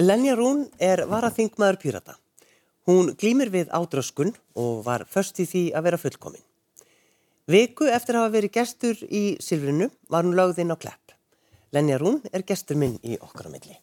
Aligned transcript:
Lenja 0.00 0.32
Rún 0.32 0.62
er 0.80 1.02
varaþingmaður 1.04 1.76
Pírata. 1.76 2.14
Hún 2.88 3.10
glýmir 3.20 3.50
við 3.52 3.68
ádröskun 3.68 4.32
og 4.56 4.78
var 4.86 5.04
först 5.04 5.42
í 5.42 5.44
því 5.44 5.64
að 5.76 5.84
vera 5.84 5.98
fullkomin. 6.00 6.44
Viku 7.50 7.84
eftir 7.84 8.16
að 8.16 8.24
hafa 8.24 8.34
verið 8.38 8.54
gestur 8.54 9.02
í 9.04 9.36
Silfrinu 9.44 9.90
var 10.08 10.24
hún 10.24 10.38
lögð 10.38 10.62
inn 10.64 10.72
á 10.72 10.80
klepp. 10.80 11.12
Lenja 11.76 11.98
Rún 12.00 12.22
er 12.32 12.46
gestur 12.48 12.80
minn 12.80 12.96
í 13.04 13.18
okkar 13.20 13.50
á 13.50 13.52
milli. 13.52 13.76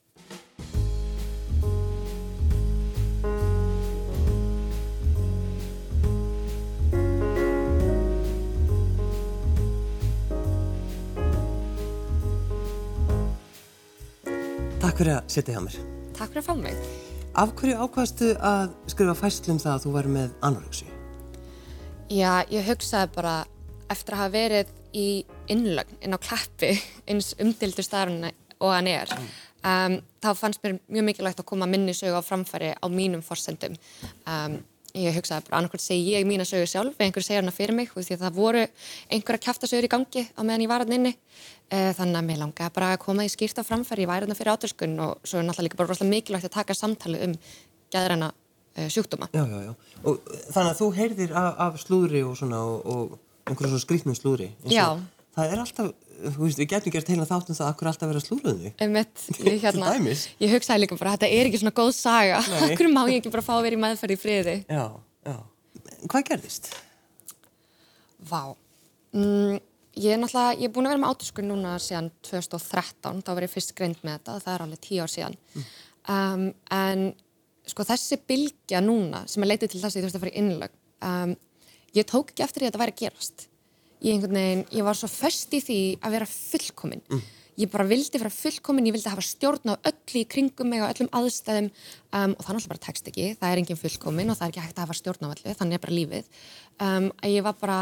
Takk 14.82 14.98
fyrir 14.98 15.20
að 15.20 15.30
setja 15.30 15.54
hjá 15.54 15.62
mér. 15.62 15.97
Takk 16.18 16.32
fyrir 16.34 16.42
að 16.42 16.48
fá 16.48 16.56
mig. 16.58 16.78
Af 17.38 17.52
hverju 17.60 17.78
ákvaðstu 17.78 18.32
að 18.42 18.72
skrifa 18.90 19.14
fæslum 19.20 19.60
það 19.62 19.74
að 19.76 19.84
þú 19.84 19.92
væri 19.94 20.14
með 20.16 20.32
anorexi? 20.48 20.88
Já, 22.10 22.32
ég 22.50 22.66
hugsaði 22.66 23.12
bara 23.14 23.34
eftir 23.94 24.16
að 24.16 24.24
hafa 24.24 24.34
verið 24.34 24.72
í 24.98 25.08
innlögn 25.54 26.00
inn 26.02 26.18
á 26.18 26.20
klappi 26.20 26.72
eins 27.10 27.36
umdildur 27.38 27.86
starfuna 27.86 28.32
og 28.58 28.74
hann 28.74 28.90
er 28.90 29.12
um, 29.14 30.00
þá 30.24 30.30
fannst 30.40 30.64
mér 30.64 30.80
mjög 30.88 31.08
mikilvægt 31.12 31.44
að 31.44 31.50
koma 31.52 31.70
minni 31.70 31.94
sögu 31.94 32.18
á 32.18 32.26
framfæri 32.26 32.74
á 32.74 32.86
mínum 32.90 33.22
forsendum 33.22 33.78
um, 34.26 34.58
ég 35.04 35.18
hugsaði 35.18 35.48
bara 35.48 35.60
annarkvæmt 35.62 35.84
segi 35.84 36.16
ég 36.16 36.26
mína 36.28 36.46
sögu 36.48 36.68
sjálf 36.70 36.98
eða 36.98 37.08
einhver 37.08 37.26
segja 37.26 37.42
hana 37.42 37.54
fyrir 37.56 37.76
mig 37.78 37.92
því 37.94 38.18
að 38.18 38.24
það 38.26 38.40
voru 38.40 38.64
einhverja 39.14 39.44
kæftasögur 39.46 39.88
í 39.88 39.92
gangi 39.94 40.24
á 40.34 40.42
meðan 40.42 40.66
ég 40.66 40.72
var 40.72 40.86
hann 40.86 40.98
inni 40.98 41.14
uh, 41.14 41.92
þannig 41.98 42.20
að 42.20 42.28
mér 42.30 42.42
langaði 42.44 42.76
bara 42.80 42.92
að 42.96 43.02
koma 43.06 43.28
í 43.28 43.32
skýrt 43.34 43.62
á 43.62 43.68
framfæri 43.68 44.06
ég 44.06 44.12
væri 44.12 44.28
hann 44.28 44.40
fyrir 44.40 44.54
átöskun 44.56 44.98
og 45.06 45.22
svo 45.24 45.42
er 45.42 45.48
náttúrulega 45.48 45.68
líka 45.70 45.80
bara 45.82 45.92
rosalega 45.94 46.16
mikilvægt 46.16 46.50
að 46.50 46.58
taka 46.58 46.78
samtali 46.78 47.22
um 47.28 47.38
gæðræna 47.94 48.32
uh, 48.34 48.88
sjúkdóma 48.94 49.30
Já, 49.34 49.44
já, 49.46 49.60
já. 49.70 49.74
Og 50.04 50.34
þannig 50.54 50.72
að 50.72 50.82
þú 50.82 50.90
heyrðir 50.98 51.38
af, 51.38 51.54
af 51.68 51.80
slúðri 51.84 52.24
og 52.26 52.36
svona 52.40 52.64
og, 52.64 52.82
og 52.86 53.18
einhverjum 53.48 53.76
svona 53.76 53.86
skrýtnum 53.86 54.18
slúðri. 54.18 54.52
Það 55.38 55.52
er 55.54 55.62
alltaf, 55.62 55.90
þú 56.18 56.44
veist, 56.44 56.60
við 56.62 56.70
getum 56.74 56.94
gert 56.96 57.12
heila 57.12 57.28
þáttum 57.30 57.58
það 57.58 57.66
að 57.68 57.72
akkur 57.74 57.90
alltaf 57.92 58.12
vera. 58.12 58.74
Einmitt, 58.84 59.24
ég, 59.48 59.60
hérna, 59.64 59.94
ég 60.44 60.56
hugsaði 60.56 60.84
líka 60.84 60.98
bara 61.00 61.16
þetta 61.16 61.32
er 61.38 61.50
ekki 61.50 61.62
svona 61.62 61.76
góð 61.78 61.94
saga. 61.98 62.42
Okkur 62.68 62.92
má 62.94 63.04
ég 63.12 63.22
ekki 63.22 63.34
bara 63.34 63.46
fá 63.46 63.54
að 63.58 63.64
vera 63.68 63.80
í 63.80 63.82
meðferð 63.86 64.16
í 64.16 64.20
friði? 64.22 64.58
Já, 64.72 64.86
já. 65.28 65.38
Hvað 66.08 66.28
gerðist? 66.32 66.70
Vá. 68.28 68.42
Mm, 69.16 69.60
Ég 69.98 70.14
er 70.14 70.20
náttúrulega, 70.22 70.58
ég 70.62 70.68
er 70.68 70.74
búin 70.76 70.86
að 70.86 70.92
vera 70.94 71.02
með 71.02 71.14
átuskun 71.16 71.48
núna 71.50 71.72
síðan 71.82 72.12
2013, 72.28 73.22
þá 73.26 73.32
var 73.34 73.46
ég 73.48 73.50
fyrst 73.50 73.72
greint 73.78 74.04
með 74.06 74.20
þetta 74.20 74.36
það 74.44 74.52
er 74.54 74.64
alveg 74.66 74.82
tíu 74.86 75.00
ár 75.02 75.10
síðan. 75.10 75.38
Um, 76.14 76.44
en 76.70 77.06
sko 77.68 77.86
þessi 77.88 78.20
bylgja 78.30 78.82
núna 78.84 79.24
sem 79.30 79.44
er 79.44 79.52
leitið 79.52 79.74
til 79.74 79.82
þess 79.82 79.96
að 79.96 80.00
ég 80.00 80.06
þurfti 80.06 80.20
að 80.20 80.24
fara 80.26 80.34
í 80.34 80.42
innlög 80.44 80.76
um, 81.10 81.34
ég 81.98 82.08
tók 82.08 82.32
ekki 82.32 82.46
eftir 82.46 82.64
því 82.64 82.68
að 82.68 82.72
þetta 82.72 82.82
væri 82.84 82.94
að 82.96 83.02
gerast 83.02 83.48
ég 84.04 84.14
einhvern 84.14 84.38
veginn, 84.38 84.64
ég 84.78 84.86
var 84.86 84.98
svo 84.98 85.10
föst 85.12 85.54
í 85.58 85.62
því 85.64 85.80
að 86.02 86.16
vera 86.18 86.30
fullkomin. 86.30 87.04
Ég 87.58 87.72
bara 87.74 87.88
vildi 87.90 88.20
vera 88.22 88.30
fullkomin, 88.30 88.86
ég 88.86 88.94
vildi 88.94 89.10
hafa 89.10 89.24
stjórn 89.26 89.74
á 89.74 89.82
öllu 89.90 90.20
í 90.22 90.28
kringum 90.30 90.70
mig 90.70 90.84
og 90.86 90.92
öllum 90.92 91.10
aðstæðum. 91.18 91.72
Um, 92.14 92.36
og 92.38 92.46
það 92.46 92.54
náttúrulega 92.54 92.74
bara 92.74 92.84
tekst 92.86 93.10
ekki, 93.10 93.26
það 93.40 93.50
er 93.50 93.62
engin 93.64 93.80
fullkomin 93.82 94.30
og 94.30 94.38
það 94.38 94.46
er 94.46 94.52
ekki 94.52 94.66
hægt 94.68 94.78
að 94.78 94.86
hafa 94.86 94.98
stjórn 95.00 95.26
á 95.26 95.30
öllu, 95.32 95.56
þannig 95.58 95.80
er 95.80 95.84
bara 95.88 95.98
lífið. 95.98 96.30
Um, 96.78 97.10
að 97.18 97.34
ég 97.34 97.48
var 97.48 97.58
bara 97.58 97.80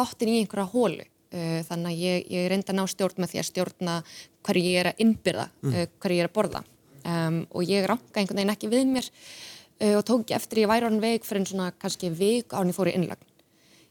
dottin 0.00 0.32
í 0.32 0.38
einhverja 0.40 0.72
hólu 0.72 1.04
uh, 1.04 1.60
þannig 1.68 1.92
að 1.92 2.02
ég, 2.06 2.26
ég 2.38 2.48
reyndi 2.54 2.72
að 2.72 2.80
ná 2.80 2.84
stjórn 2.88 3.20
með 3.20 3.34
því 3.34 3.42
að 3.42 3.48
stjórna 3.50 4.00
hverju 4.48 4.72
ég 4.72 4.80
er 4.80 4.92
að 4.94 5.04
innbyrða, 5.04 5.48
uh, 5.68 5.80
hverju 6.00 6.16
ég 6.22 6.24
er 6.24 6.32
að 6.32 6.36
borða. 6.40 6.64
Um, 7.04 7.42
og 7.52 7.68
ég 7.68 7.84
ranka 7.88 8.22
einhvern 8.22 8.40
veginn 8.40 8.56
ekki 8.56 8.72
við 8.72 8.88
mér 8.96 9.12
uh, 9.12 9.98
og 10.00 10.06
tók 10.08 10.32
eftir 10.36 10.64
ég 10.64 10.72
væri 10.72 10.88
orðin 10.88 11.04
veik 11.04 11.28
fyrir 11.28 11.44
en 11.44 11.52
svona 11.52 11.68
kannski 11.76 12.08
vik 12.16 12.56
án 12.56 12.72
ég 12.72 12.76
fór 12.76 12.88
í 12.88 12.96
innlagn 12.96 13.28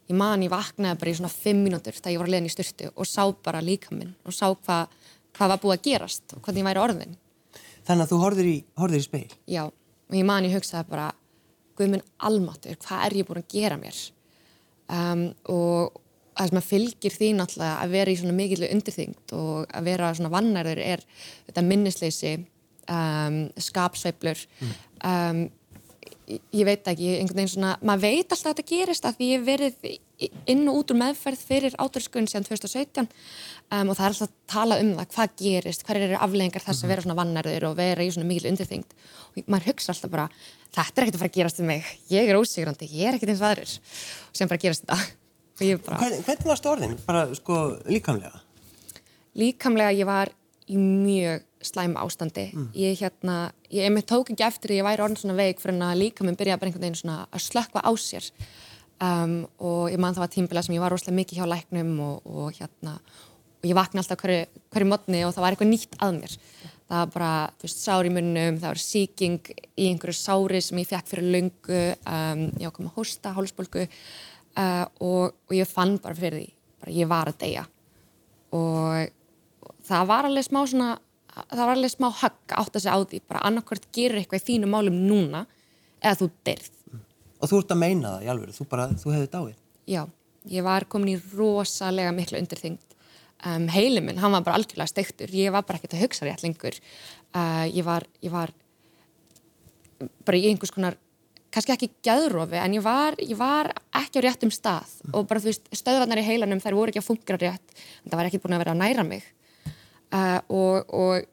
ég 0.07 0.17
man 0.17 0.43
ég 0.45 0.51
vaknaði 0.51 0.99
bara 1.01 1.11
í 1.11 1.17
svona 1.19 1.33
fimm 1.33 1.63
mínútur 1.65 1.95
þegar 1.97 2.13
ég 2.13 2.21
var 2.21 2.29
að 2.29 2.35
leiðin 2.35 2.49
í 2.49 2.53
styrtu 2.53 2.91
og 2.93 3.09
sá 3.09 3.23
bara 3.43 3.63
líka 3.63 3.95
minn 3.95 4.15
og 4.25 4.35
sá 4.35 4.47
hvað 4.49 4.95
hva 5.37 5.49
var 5.51 5.61
búið 5.61 5.75
að 5.75 5.85
gerast 5.85 6.33
og 6.33 6.41
hvernig 6.41 6.63
ég 6.63 6.67
væri 6.67 6.81
orðin. 6.81 7.15
Þannig 7.87 8.03
að 8.03 8.11
þú 8.11 8.19
horfðir 8.23 8.49
í, 8.49 8.57
horfðir 8.79 9.03
í 9.03 9.05
speil. 9.05 9.37
já, 9.47 9.63
og 9.67 10.15
ég 10.15 10.27
man 10.27 10.47
ég 10.47 10.55
hugsaði 10.57 10.89
bara 10.89 11.11
guð 11.77 11.93
minn 11.93 12.05
almatur, 12.25 12.77
hvað 12.81 13.05
er 13.05 13.17
ég 13.19 13.27
búin 13.27 13.43
að 13.43 13.53
gera 13.53 13.77
mér? 13.79 13.99
Um, 14.87 15.23
og 15.51 15.99
það 16.37 16.49
sem 16.49 16.59
að 16.59 16.67
fylgir 16.67 17.15
því 17.15 17.29
náttúrulega 17.37 17.77
að 17.83 17.93
vera 17.95 18.11
í 18.11 18.19
svona 18.19 18.37
mikilvæg 18.37 18.73
undirþyngd 18.75 19.33
og 19.37 19.73
að 19.77 19.89
vera 19.89 20.11
svona 20.17 20.33
vannærður 20.33 20.81
er 20.83 21.03
þetta 21.47 21.63
minnisleysi 21.67 22.33
um, 22.93 23.39
skapsveiflur 23.67 24.43
um, 24.63 25.47
ég- 26.27 26.65
veit 26.67 26.87
ekki, 26.91 27.09
einhvern 27.19 27.39
veginn 27.39 27.53
svona 27.53 27.75
maður 27.87 28.01
veit 28.07 28.31
alltaf 28.33 28.49
að 28.51 28.55
þetta 28.57 28.69
gerist 28.71 29.05
að 29.07 29.17
því 29.19 29.27
ég 29.31 29.45
verið 29.47 29.73
inn 30.49 30.63
og 30.67 30.79
út 30.81 30.91
úr 30.91 30.97
meðferð 30.99 31.43
fyrir 31.47 31.75
átörskunn 31.79 32.27
síðan 32.27 32.47
2017 32.47 33.05
um, 33.05 33.91
og 33.91 33.95
það 33.95 34.03
er 34.03 34.11
alltaf 34.11 34.27
að 34.27 34.33
tala 34.49 34.79
um 34.81 34.89
það, 34.97 35.09
hvað 35.13 35.35
gerist 35.43 35.85
hver 35.87 35.99
eru 36.01 36.17
afleggingar 36.25 36.65
þess 36.65 36.83
að 36.83 36.91
vera 36.93 37.05
svona 37.05 37.17
vannærður 37.19 37.67
og 37.69 37.75
vera 37.77 38.03
í 38.03 38.09
svona 38.15 38.27
mikil 38.31 38.49
undirþyngd 38.51 38.95
og 38.97 39.51
maður 39.53 39.69
hugsa 39.71 39.93
alltaf 39.93 40.13
bara, 40.15 40.25
þetta 40.73 40.97
er 41.01 41.05
ekkert 41.05 41.19
að 41.19 41.23
fara 41.23 41.31
að 41.31 41.37
gerast 41.37 41.61
um 41.61 41.69
mig 41.69 41.91
ég 42.11 42.31
er 42.33 42.39
ósigrandi, 42.41 42.89
ég 42.97 43.07
er 43.11 43.19
ekkert 43.19 43.33
eins 43.35 43.43
og 43.45 43.49
aðrir 43.51 43.77
og 43.77 44.41
sem 44.41 44.51
bara 44.51 44.63
gerast 44.65 44.87
þetta 44.87 45.79
bara, 45.85 46.01
Hvernig, 46.01 46.25
hvernig 46.27 46.49
varst 46.51 46.67
orðin? 46.69 46.97
Bara, 47.07 47.23
sko, 47.37 47.61
líkamlega? 47.89 48.41
líkamlega 49.37 49.93
ég 49.95 50.09
var 50.09 50.33
í 50.67 50.77
mjög 50.81 51.46
slæm 51.67 51.97
ástandi. 51.99 52.47
Ég 52.77 52.97
hérna, 53.01 53.51
ég 53.69 53.87
einmitt 53.87 54.07
tók 54.09 54.31
ekki 54.33 54.45
eftir 54.47 54.77
ég 54.77 54.87
væri 54.87 55.03
orðin 55.03 55.19
svona 55.19 55.37
veik 55.37 55.61
fyrir 55.61 55.81
að 55.83 56.01
líka 56.01 56.25
minn 56.25 56.37
byrjaði 56.39 56.61
bara 56.61 56.71
einhvern 56.71 56.85
veginn 56.87 57.01
svona 57.01 57.17
að 57.27 57.43
slökka 57.45 57.83
á 57.83 57.91
sér. 57.95 58.29
Um, 58.97 59.45
og 59.61 59.91
ég 59.93 59.99
man 60.01 60.15
það 60.15 60.23
var 60.23 60.31
tímbilega 60.33 60.65
sem 60.65 60.73
ég 60.73 60.81
var 60.81 60.93
rosalega 60.95 61.19
mikið 61.19 61.37
hjá 61.37 61.45
læknum 61.51 61.91
og, 62.01 62.25
og 62.25 62.55
hérna 62.57 62.95
og 62.97 63.67
ég 63.69 63.77
vakna 63.77 64.01
alltaf 64.01 64.17
hverju, 64.23 64.47
hverju 64.73 64.87
modni 64.89 65.21
og 65.25 65.35
það 65.35 65.45
var 65.45 65.53
eitthvað 65.53 65.69
nýtt 65.69 65.97
að 66.01 66.15
mér. 66.15 66.33
Það 66.87 67.01
var 67.03 67.11
bara, 67.13 67.31
þú 67.59 67.67
veist, 67.67 67.83
sár 67.83 68.07
í 68.07 68.13
munnum 68.15 68.57
það 68.57 68.71
var 68.71 68.81
síking 68.81 69.51
í 69.53 69.89
einhverju 69.91 70.17
sári 70.17 70.61
sem 70.63 70.81
ég 70.81 70.89
fekk 70.89 71.11
fyrir 71.11 71.29
löngu 71.35 71.81
um, 71.93 72.43
ég 72.57 72.71
ákom 72.71 72.89
að 72.89 72.97
hósta, 72.97 73.35
hálsbólgu 73.35 73.85
uh, 73.85 74.85
og, 75.03 75.35
og 75.35 75.53
ég 75.57 75.69
fann 75.69 75.97
bara 76.01 76.17
fyrir 76.17 76.41
því 76.41 76.53
bara 76.81 76.95
ég 76.95 77.09
var 77.09 77.31
að 77.31 77.39
deyja. 77.43 77.65
Og 78.55 79.11
það 79.87 80.09
var 80.11 80.27
alveg 80.27 80.47
smá 80.47 80.61
svona 80.65 80.89
það 81.51 81.63
var 81.63 81.73
alveg 81.75 81.93
smá 81.93 82.07
högg 82.21 82.55
átt 82.61 82.75
að 82.75 82.83
segja 82.83 82.97
á 82.97 83.01
því 83.03 83.21
bara 83.27 83.45
annarkvært 83.49 83.87
gerir 83.95 84.21
eitthvað 84.21 84.43
í 84.43 84.47
þínu 84.49 84.69
málum 84.71 84.97
núna 85.07 85.45
eða 86.01 86.19
þú 86.21 86.29
derð 86.47 86.73
Og 87.37 87.51
þú 87.51 87.61
ert 87.61 87.73
að 87.73 87.81
meina 87.81 88.11
það 88.15 88.25
í 88.25 88.29
alveg, 88.33 88.53
þú 88.57 88.65
þú 89.01 89.13
hefði 89.13 89.31
dáið. 89.33 89.57
já, 89.87 90.03
ég 90.49 90.63
var 90.65 90.85
komin 90.89 91.13
í 91.13 91.21
rosalega 91.37 92.11
miklu 92.11 92.39
undirþyngd. 92.41 92.95
Um, 93.45 93.67
heili 93.69 94.01
minn, 94.01 94.17
hann 94.17 94.33
var 94.33 94.41
bara 94.41 94.57
algjörlega 94.57 94.89
steiktur. 94.89 95.29
Ég 95.29 95.51
var 95.53 95.61
bara 95.61 95.77
ekkert 95.77 95.93
að 95.93 96.07
hugsa 96.07 96.25
rétt 96.25 96.41
lengur. 96.41 96.79
Uh, 97.35 97.69
ég 97.69 97.85
var 97.85 98.07
ég 98.25 98.33
var 98.33 98.53
bara 100.25 100.37
í 100.37 100.49
einhvers 100.49 100.73
konar 100.73 100.97
kannski 101.53 101.73
ekki 101.73 101.91
gæðrofi, 102.05 102.57
en 102.59 102.73
ég 102.73 102.83
var, 102.83 103.15
ég 103.21 103.37
var 103.37 103.69
ekki 103.95 104.19
á 104.19 104.25
réttum 104.25 104.51
stað. 104.53 104.89
Og 105.13 105.29
bara 105.29 105.41
þú 105.41 105.51
veist 105.51 105.69
stöðvarnar 105.77 106.21
í 106.21 106.25
heilanum 106.25 106.61
þær 106.61 106.77
voru 106.77 106.91
ekki 106.91 107.03
að 107.03 107.09
fungra 107.11 107.37
rétt. 107.37 107.77
En 108.01 108.09
það 108.09 108.17
var 108.17 108.29
ekki 108.31 108.41
búin 108.41 108.57
að 108.57 108.63
vera 108.65 108.73
að 108.73 108.81
næra 108.81 109.05
mig 109.05 109.29
uh, 110.13 110.39
og, 110.49 110.93
og 110.93 111.25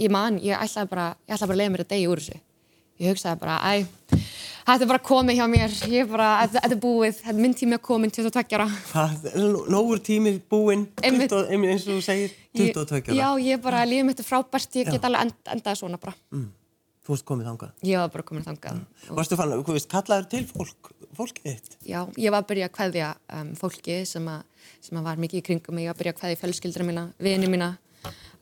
ég 0.00 0.10
man, 0.12 0.38
ég 0.42 0.56
ætlaði 0.58 0.88
bara 0.94 1.10
ég 1.28 1.34
ætlaði 1.36 1.48
bara 1.52 1.56
að 1.56 1.60
leiða 1.62 1.74
mér 1.76 1.84
að 1.86 1.92
degi 1.94 2.08
úr 2.12 2.22
þessu 2.22 2.40
ég 3.02 3.10
hugsaði 3.12 3.40
bara, 3.40 3.56
æ, 3.66 3.86
þetta 4.62 4.84
er 4.84 4.90
bara 4.92 5.02
komið 5.02 5.38
hjá 5.40 5.46
mér 5.50 5.72
ég 5.90 6.04
er 6.04 6.10
bara, 6.10 6.28
þetta, 6.44 6.60
þetta 6.62 6.76
er 6.76 6.82
búið 6.84 7.14
þetta 7.18 7.32
er 7.34 7.40
minn 7.42 7.54
tími 7.58 7.74
að 7.78 7.84
komin 7.88 8.12
22 8.14 8.56
ára 8.58 8.66
er 9.32 9.46
nógur 9.74 10.02
tími 10.06 10.34
búinn, 10.52 10.84
Einmitt. 11.02 11.32
20 11.32 11.50
einmitt 11.56 11.72
eins 11.74 11.86
og 11.88 11.96
þú 11.98 12.04
segir, 12.06 12.34
Ég- 12.54 12.74
22 12.76 13.00
ára. 13.10 13.16
Já, 13.16 13.28
ég 13.48 13.62
bara, 13.64 13.84
lífið 13.88 14.06
mitt 14.10 14.20
er 14.22 14.28
frábært, 14.28 14.76
ég 14.78 14.86
Já. 14.86 14.92
get 14.94 15.08
alveg 15.08 15.24
end, 15.26 15.38
endað 15.56 15.80
svona 15.80 15.98
bara. 15.98 16.14
Þú 17.02 17.10
varst 17.16 17.24
komið 17.26 17.46
þangað. 17.48 17.70
Ég 17.82 17.98
var 17.98 18.10
bara 18.14 18.22
komin 18.28 18.44
þangað. 18.46 18.76
Varstu 19.18 19.34
fann, 19.40 19.52
þú 19.66 19.74
veist, 19.74 19.88
kallaður 19.90 20.26
til 20.30 20.42
fólk, 20.46 20.90
fólkið 21.18 21.48
þitt? 21.48 21.72
Já, 21.88 22.04
ég 22.14 22.30
var 22.30 22.44
að 22.44 22.50
byrja 22.52 22.68
að 22.68 22.74
kveðja 22.76 23.08
um, 23.40 23.48
fólki 23.58 23.96
sem, 24.06 24.28
að, 24.30 24.68
sem 24.86 25.00
að 25.00 25.08
var 25.08 25.18
mikið 25.24 25.40
í 25.40 25.46
kringum 25.48 25.74
mig, 25.74 25.88
ég 25.88 25.90
var 25.90 25.96
að 25.98 26.02
byrja 26.04 26.12
að 26.14 26.20
kveðja 26.20 26.40
fjölskyldra 26.44 26.86
mína, 26.86 27.08
vini 27.18 27.48
mína 27.50 27.72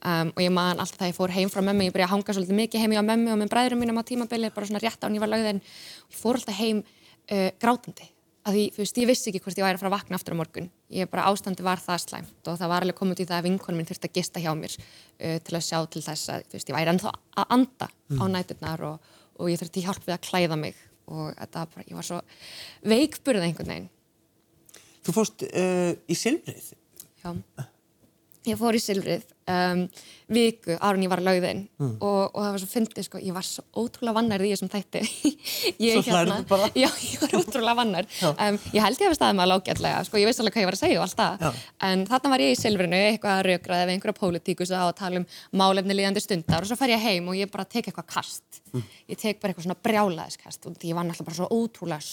um, 0.05 0.31
og 0.35 0.41
ég 0.43 0.53
man 0.55 0.81
alltaf 0.81 0.99
þegar 0.99 1.11
ég 1.11 1.19
fór 1.19 1.35
heim 1.35 1.51
frá 1.53 1.61
mömmu, 1.65 1.87
ég 1.89 1.95
byrja 1.95 2.09
að 2.09 2.15
hanga 2.15 2.37
svolítið 2.37 2.59
mikið 2.61 2.85
heim 2.85 2.95
hjá 2.97 3.03
mömmu 3.05 3.35
og 3.35 3.39
með 3.41 3.53
bræðurum 3.53 3.83
mínum 3.85 4.01
á 4.01 4.05
tímabili, 4.09 4.51
bara 4.55 4.69
svona 4.69 4.83
rétt 4.83 5.05
án 5.05 5.17
ég 5.17 5.23
var 5.23 5.31
lögðin 5.33 5.61
og 5.61 6.11
ég 6.15 6.19
fór 6.21 6.39
alltaf 6.41 6.59
heim 6.61 6.83
uh, 6.85 7.51
grátandi. 7.61 8.09
Að 8.41 8.57
því, 8.57 8.65
þú 8.73 8.81
veist, 8.81 8.99
ég 9.03 9.09
vissi 9.11 9.29
ekki 9.29 9.43
hvort 9.45 9.59
ég 9.61 9.67
væri 9.67 9.77
að 9.77 9.83
fara 9.83 9.91
að 9.91 9.97
vakna 9.99 10.17
aftur 10.17 10.33
á 10.33 10.41
morgun. 10.41 10.71
Ég 10.97 11.11
bara 11.13 11.27
ástandi 11.29 11.65
var 11.67 11.83
það 11.83 11.99
slæmt 12.07 12.49
og 12.49 12.57
það 12.57 12.71
var 12.73 12.87
alveg 12.87 12.97
komið 12.97 13.13
út 13.13 13.21
í 13.21 13.27
það 13.29 13.37
að 13.37 13.49
vinkonum 13.51 13.77
minn 13.83 13.89
þurfti 13.91 14.09
að 14.09 14.17
gista 14.17 14.41
hjá 14.41 14.53
mér 14.57 14.77
uh, 14.81 15.37
til 15.45 15.57
að 15.59 15.67
sjá 15.67 15.79
til 15.93 16.03
þess 16.07 16.33
að, 16.33 16.47
þú 16.49 16.57
veist, 16.57 16.71
ég 16.73 16.79
væri 16.79 16.93
ennþá 16.95 17.13
að 17.13 17.53
anda 17.59 17.91
á 18.17 18.25
næturnar 18.33 18.87
og, 18.89 19.13
og 19.37 19.53
ég 19.53 19.61
þurfti 19.61 19.85
hjálp 19.85 20.09
við 20.09 20.17
að 20.17 20.25
klæða 20.31 20.57
mig. 20.63 20.81
Og 21.11 21.35
þetta 21.37 21.61
var 21.61 21.69
bara, 21.75 21.85
ég 21.91 21.99
var 21.99 22.07
svo 22.07 22.23
veikburða 22.87 23.51
ég 28.49 28.57
fór 28.57 28.77
í 28.77 28.81
Silfrið 28.81 29.25
um, 29.51 29.83
viku 30.31 30.77
árun 30.81 31.03
ég 31.05 31.11
var 31.13 31.21
lögðinn 31.25 31.67
Mm. 31.81 31.95
og, 32.05 32.35
og 32.37 32.43
það 32.45 32.51
var 32.53 32.61
svo 32.61 32.69
fyndið 32.71 33.05
sko, 33.07 33.19
ég 33.25 33.33
var 33.35 33.45
svo 33.47 33.63
ótrúlega 33.81 34.15
vannærið 34.19 34.47
í 34.47 34.53
þessum 34.53 34.69
þætti. 34.73 35.01
Ég, 35.81 35.97
bara? 36.51 36.67
já, 36.77 36.89
ég 37.09 37.23
var 37.23 37.31
ótrúlega 37.41 37.77
vannar 37.79 38.05
um, 38.29 38.59
ég 38.77 38.85
held 38.85 39.01
ég 39.01 39.09
að 39.11 39.17
staðið 39.17 39.39
maður 39.39 39.51
lágætlega 39.55 40.03
sko, 40.05 40.21
ég 40.21 40.29
veist 40.29 40.43
alveg 40.43 40.55
hvað 40.55 40.63
ég 40.65 40.69
var 40.71 40.77
að 40.77 40.83
segja 40.83 40.99
og 41.01 41.05
allt 41.07 41.17
það. 41.21 41.61
En 41.89 42.05
þarna 42.11 42.33
var 42.35 42.45
ég 42.45 42.53
í 42.53 42.59
Silfrinu, 42.61 43.01
eitthvað 43.11 43.39
að 43.39 43.45
raukraði 43.49 43.87
eða 43.87 43.95
einhverja 43.97 44.19
pólitíkus 44.21 44.73
á 44.77 44.81
að 44.85 44.93
tala 45.01 45.23
um 45.23 45.27
málefni 45.57 45.97
líðandi 45.97 46.21
stundar 46.25 46.61
og 46.65 46.69
svo 46.71 46.77
fer 46.81 46.93
ég 46.95 47.01
heim 47.09 47.33
og 47.33 47.41
ég 47.41 47.51
bara 47.51 47.65
tek 47.65 47.89
eitthvað 47.89 48.11
kast. 48.13 48.61
Ég 49.09 49.17
tek 49.19 49.41
bara 49.41 49.55
eitthvað 49.55 49.67
svona 49.71 49.81
brjálaðiskast 49.89 50.69
og 50.69 50.77
ég 50.85 50.95
var 50.95 51.09
náttúrulega 51.09 51.31
bara 51.33 51.41
svo 51.41 51.49
ótrúlega 51.49 52.05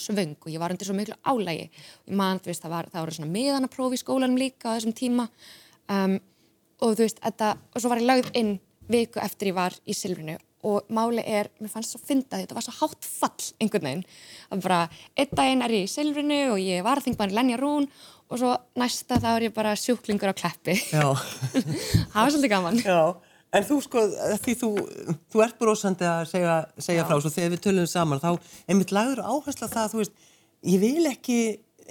það 5.88 6.02
það 6.02 6.08
um, 6.08 6.18
og 6.78 6.94
þú 6.94 7.06
veist, 7.06 7.22
þetta, 7.24 7.54
og 7.74 7.82
svo 7.82 7.90
var 7.92 8.02
ég 8.02 8.10
lagð 8.12 8.36
inn 8.38 8.52
viku 8.88 9.22
eftir 9.24 9.52
ég 9.52 9.58
var 9.58 9.76
í 9.88 9.96
Silfrinu 9.98 10.38
og 10.68 10.90
máli 10.92 11.22
er, 11.22 11.50
mér 11.62 11.72
fannst 11.72 11.94
svo 11.94 12.02
fyndað 12.02 12.44
þetta 12.44 12.58
var 12.58 12.66
svo 12.66 12.74
hátt 12.80 13.06
fall 13.08 13.46
einhvern 13.62 13.88
veginn. 13.88 14.04
Að 14.52 14.64
bara, 14.66 14.80
einn 15.16 15.34
daginn 15.38 15.64
er 15.64 15.74
ég 15.78 15.86
í 15.86 15.92
Silfrinu 15.92 16.40
og 16.56 16.62
ég 16.62 16.84
var 16.86 17.00
að 17.00 17.08
þingma 17.08 17.26
hann 17.26 17.36
Lenja 17.38 17.60
Rún 17.62 17.88
og 18.28 18.42
svo 18.42 18.54
næsta 18.80 19.20
þá 19.22 19.30
er 19.36 19.48
ég 19.48 19.56
bara 19.56 19.76
sjúklingur 19.80 20.34
á 20.34 20.36
kleppi. 20.36 20.76
Það 20.92 22.18
var 22.18 22.34
svolítið 22.34 22.52
gaman. 22.52 22.82
Já, 22.84 23.00
en 23.56 23.68
þú 23.70 23.78
sko, 23.86 24.04
því 24.44 24.58
þú, 24.64 24.72
þú 25.32 25.46
ert 25.46 25.62
brosandi 25.62 26.10
að 26.10 26.26
segja, 26.34 26.58
segja 26.90 27.06
frá, 27.08 27.22
svo 27.22 27.32
þegar 27.32 27.54
við 27.54 27.64
tölum 27.68 27.88
saman, 27.88 28.24
þá 28.24 28.34
einmitt 28.68 28.92
lagður 28.96 29.24
áhersla 29.24 29.72
það 29.72 29.84
að 29.86 29.94
þú 29.94 30.04
veist, 30.04 30.28
ég 30.74 30.84
vil 30.84 31.08
ekki 31.14 31.40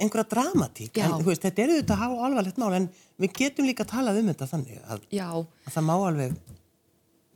einhverja 0.02 0.28
dramatík, 0.32 0.98
en 1.02 1.16
veist, 1.26 1.44
þetta 1.44 1.62
er 1.64 1.72
auðvitað 1.74 2.02
há 2.02 2.06
alvarlegt 2.28 2.60
mál, 2.60 2.72
en 2.76 2.88
við 3.22 3.34
getum 3.40 3.68
líka 3.68 3.86
talað 3.88 4.20
um 4.22 4.30
þetta 4.32 4.48
þannig 4.52 4.80
að, 4.86 5.06
að 5.22 5.74
það 5.74 5.86
má 5.88 5.94
alveg 5.96 6.34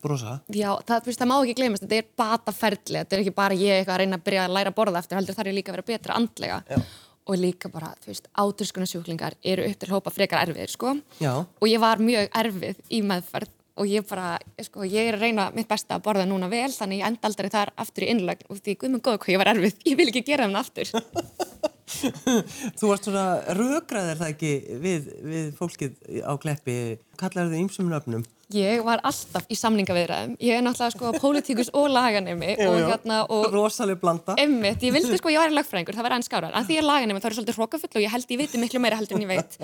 brosa. 0.00 0.38
já, 0.48 0.70
það, 0.88 1.04
veist, 1.08 1.20
það 1.20 1.30
má 1.30 1.36
ekki 1.42 1.58
gleymast 1.60 1.84
þetta 1.84 2.00
er 2.00 2.10
bataferðli, 2.22 2.98
þetta 3.02 3.16
er 3.16 3.22
ekki 3.24 3.36
bara 3.36 3.60
ég 3.60 3.78
eitthvað 3.78 3.94
að 3.96 4.02
reyna 4.04 4.18
að 4.20 4.26
byrja 4.28 4.42
að 4.46 4.56
læra 4.56 4.72
að 4.72 4.80
borða 4.80 5.02
eftir, 5.02 5.20
heldur 5.20 5.38
þarf 5.38 5.52
ég 5.52 5.58
líka 5.58 5.72
að 5.72 5.78
vera 5.78 5.88
betra 5.92 6.18
andlega. 6.20 6.60
Já. 6.70 6.82
og 7.30 7.36
líka 7.38 7.68
bara, 7.70 7.92
þú 8.02 8.08
veist, 8.10 8.24
áturskunar 8.42 8.88
sjúklingar 8.90 9.34
eru 9.46 9.62
upp 9.68 9.78
til 9.78 9.90
hópa 9.92 10.10
frekar 10.10 10.40
erfiðir, 10.48 10.72
sko. 10.72 10.96
Já, 11.20 11.34
og 11.44 11.66
ég 11.68 11.78
var 11.78 12.00
mjög 12.02 12.30
erfið 12.40 12.80
í 12.90 13.02
meðferð 13.06 13.52
og 13.80 13.88
ég 13.88 14.06
bara, 14.08 14.32
sko, 14.64 14.82
ég 14.88 15.08
er 15.12 15.18
að 15.18 15.26
reyna 15.28 15.46
mitt 15.54 15.68
besta 15.70 15.96
að 15.96 16.06
borða 16.08 16.24
núna 16.28 16.48
vel, 16.50 16.68
þannig 16.74 17.00
ég 17.00 17.06
enda 17.06 17.28
aldrei 17.28 17.50
þar 17.52 17.70
aftur 17.80 18.04
í 18.04 18.10
innlögn 18.12 18.48
og 18.50 18.58
því 18.58 18.74
guð 18.80 18.92
minn 18.96 19.04
góð 19.04 19.20
hvað 19.22 19.34
ég 19.34 19.40
var 19.44 19.52
erfið, 19.52 19.78
ég 19.92 20.00
vil 20.00 20.08
ekki 20.10 20.24
gera 20.26 20.48
þeim 20.48 20.58
aftur 20.60 20.90
þú 22.78 22.90
varst 22.90 23.08
svona 23.08 23.24
rökraðir 23.58 24.20
það 24.20 24.34
ekki 24.34 24.52
við, 24.82 25.08
við 25.30 25.48
fólkið 25.58 25.96
á 26.26 26.32
kleppi, 26.40 26.76
kallar 27.20 27.50
þau 27.50 27.58
ýmsum 27.64 27.90
nöfnum. 27.90 28.26
Ég 28.50 28.80
var 28.82 28.98
alltaf 29.06 29.44
í 29.46 29.54
samningaviðræðum, 29.54 30.32
ég 30.42 30.56
er 30.58 30.64
náttúrulega 30.66 30.90
sko 30.96 31.10
pólitíkus 31.22 31.68
og 31.78 31.84
laganemi 31.94 32.56
og 32.66 32.78
hérna 32.80 33.20
og 33.30 33.44
Rosaleg 33.54 34.00
blanda. 34.00 34.34
Emmitt, 34.42 34.82
ég 34.82 34.94
vildi 34.96 35.18
sko, 35.20 35.30
ég 35.30 35.38
væri 35.38 35.54
lögfræðingur, 35.54 35.94
það 35.94 36.08
væri 36.08 36.16
enn 36.18 36.26
skárar 36.26 36.56
en 36.58 36.66
því 36.66 36.74
ég 36.74 36.82
er 36.82 36.88
laganemi, 36.88 37.22
það 37.22 37.30
er 37.30 37.36
svolítið 37.38 37.60
hrókafull 37.60 37.92
og 37.92 38.02
ég 38.02 38.14
held 38.16 38.34
ég 38.34 38.42
viti 38.42 38.62
miklu 38.62 38.82
meira 38.82 38.98
heldur 38.98 39.20
en 39.20 39.22
ég 39.22 39.30
veit. 39.30 39.54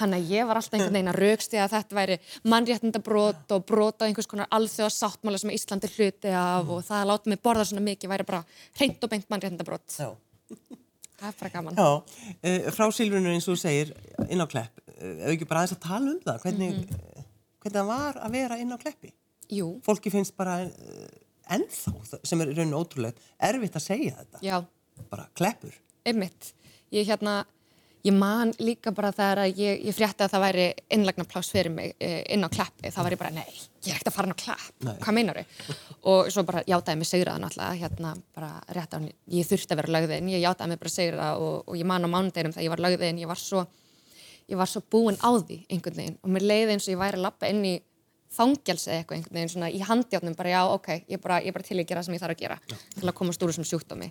Hann 0.00 0.16
að 0.16 0.32
ég 0.32 0.48
var 0.48 0.60
alltaf 0.60 0.78
einhvern 0.78 0.96
veginn 0.96 1.12
að 1.12 1.20
rauksti 1.20 1.60
að 1.60 1.76
þetta 1.76 1.98
væri 2.00 2.18
mannréttindabrót 2.54 3.54
og 3.58 3.68
brot 3.68 4.00
á 4.00 4.08
einhvers 4.08 4.30
konar 4.32 4.48
alþjóða 4.56 4.96
sáttmála 4.96 5.42
sem 5.44 5.52
Íslandi 5.52 5.92
hluti 5.98 6.32
af 6.32 6.72
og 6.72 6.80
það 6.88 7.02
að 7.02 7.12
láta 7.12 7.34
mig 7.34 7.44
borða 7.44 7.68
svona 7.68 7.84
mikið 7.90 8.14
væri 8.14 8.28
bara 8.32 8.44
hreint 8.80 9.04
og 9.04 9.12
beint 9.12 9.28
mannréttindabrót 9.28 10.00
Já. 10.00 10.14
Það 11.20 11.28
er 11.30 11.38
bara 11.40 11.52
gaman 11.54 11.78
Já, 11.80 11.88
e, 12.42 12.54
frá 12.74 12.86
Silfrinu 12.96 13.32
eins 13.34 13.48
og 13.48 13.54
þú 13.56 13.62
segir 13.62 13.94
inn 14.28 14.42
á 14.42 14.46
klepp, 14.50 14.80
e, 14.96 15.14
ef 15.20 15.32
ekki 15.36 15.48
bara 15.50 15.62
aðeins 15.64 15.76
að 15.76 15.82
tala 15.86 16.14
um 16.16 16.20
það, 16.26 16.42
hvernig, 16.46 16.76
mm 16.84 17.26
hvernig 17.60 17.76
það 17.76 17.88
var 17.92 18.16
að 18.24 18.32
vera 18.38 18.56
inn 18.56 18.72
á 18.72 18.78
kleppi? 18.80 19.10
Jú, 19.52 19.66
Fólki 19.84 20.08
finnst 20.14 20.32
bara 20.38 20.54
e, 20.64 21.08
ennþá, 21.52 21.92
sem 22.24 22.40
er 22.40 22.52
í 22.52 22.54
rauninu 22.56 22.78
ótrúlegt, 22.80 23.20
erfitt 23.36 23.76
að 23.76 23.84
segja 23.84 24.14
þetta. 24.22 24.40
já, 24.46 24.56
Bara 25.10 25.26
kleppur. 25.36 25.74
Einmitt. 26.08 26.54
Ég 26.92 27.04
hérna, 27.08 27.42
ég 28.06 28.14
man 28.16 28.52
líka 28.62 28.92
bara 28.96 29.10
þegar 29.12 29.42
að 29.44 29.58
ég, 29.60 29.80
ég 29.88 29.96
frétti 29.96 30.24
að 30.24 30.32
það 30.32 30.44
væri 30.44 30.66
innlagnarpláss 30.96 31.52
fyrir 31.52 31.74
mig 31.74 31.92
eh, 32.00 32.22
inn 32.32 32.46
á 32.46 32.48
klappi, 32.52 32.88
þá 32.92 33.00
var 33.02 33.14
ég 33.14 33.20
bara, 33.20 33.32
nei, 33.34 33.50
ég 33.84 33.90
er 33.90 33.98
ekkert 33.98 34.10
að 34.10 34.16
fara 34.16 34.30
inn 34.30 34.36
á 34.36 34.42
klapp, 34.44 34.70
Nei. 34.86 34.94
hvað 35.02 35.16
meinar 35.18 35.40
þau? 35.40 35.76
Og 36.12 36.30
svo 36.32 36.44
bara 36.48 36.62
játaði 36.68 37.00
mig 37.00 37.10
sigraða 37.10 37.42
náttúrulega, 37.44 37.80
hérna, 37.82 38.14
bara 38.36 38.50
rétt 38.76 38.94
á 38.94 38.96
hann, 38.96 39.10
ég 39.36 39.50
þurfti 39.50 39.76
að 39.76 39.82
vera 39.82 39.94
lögðin, 39.98 40.32
ég 40.32 40.44
játaði 40.46 40.72
mig 40.72 40.80
bara 40.80 40.94
sigraða 40.96 41.44
og, 41.44 41.60
og 41.68 41.78
ég 41.80 41.90
man 41.92 42.08
á 42.08 42.12
mánudeginum 42.14 42.56
þegar 42.56 42.66
ég 42.68 42.74
var 42.74 42.84
lögðin, 42.86 43.20
ég 43.20 43.30
var 43.30 43.40
svo, 43.40 43.66
ég 44.48 44.60
var 44.60 44.70
svo 44.70 44.82
búin 44.90 45.20
á 45.20 45.30
því 45.36 45.60
einhvern 45.68 46.00
veginn 46.00 46.18
og 46.24 46.32
mér 46.32 46.46
leiði 46.48 46.76
eins 46.76 46.88
og 46.88 46.94
ég 46.94 47.02
væri 47.04 47.20
að 47.20 47.26
lappa 47.28 47.52
inn 47.52 47.64
í 47.68 47.76
fangjálsi 48.30 48.90
eða 48.90 49.02
eitthvað 49.02 49.18
einhvern 49.18 49.36
veginn 49.36 49.52
svona 49.52 49.68
í 49.74 49.80
handjátnum 49.82 50.36
bara 50.38 50.52
já, 50.54 50.60
ok, 50.70 50.88
ég 51.10 51.20
bara, 51.22 51.40
ég 51.42 51.54
bara 51.54 51.66
til 51.66 51.78
að 51.78 51.86
gera 51.88 52.00
það 52.00 52.08
sem 52.08 52.16
ég 52.16 52.22
þarf 52.22 52.36
að 52.36 52.42
gera 52.44 52.58
til 52.96 53.08
að 53.10 53.16
komast 53.18 53.42
úr 53.42 53.50
þessum 53.50 53.66
sjúkdómi 53.66 54.10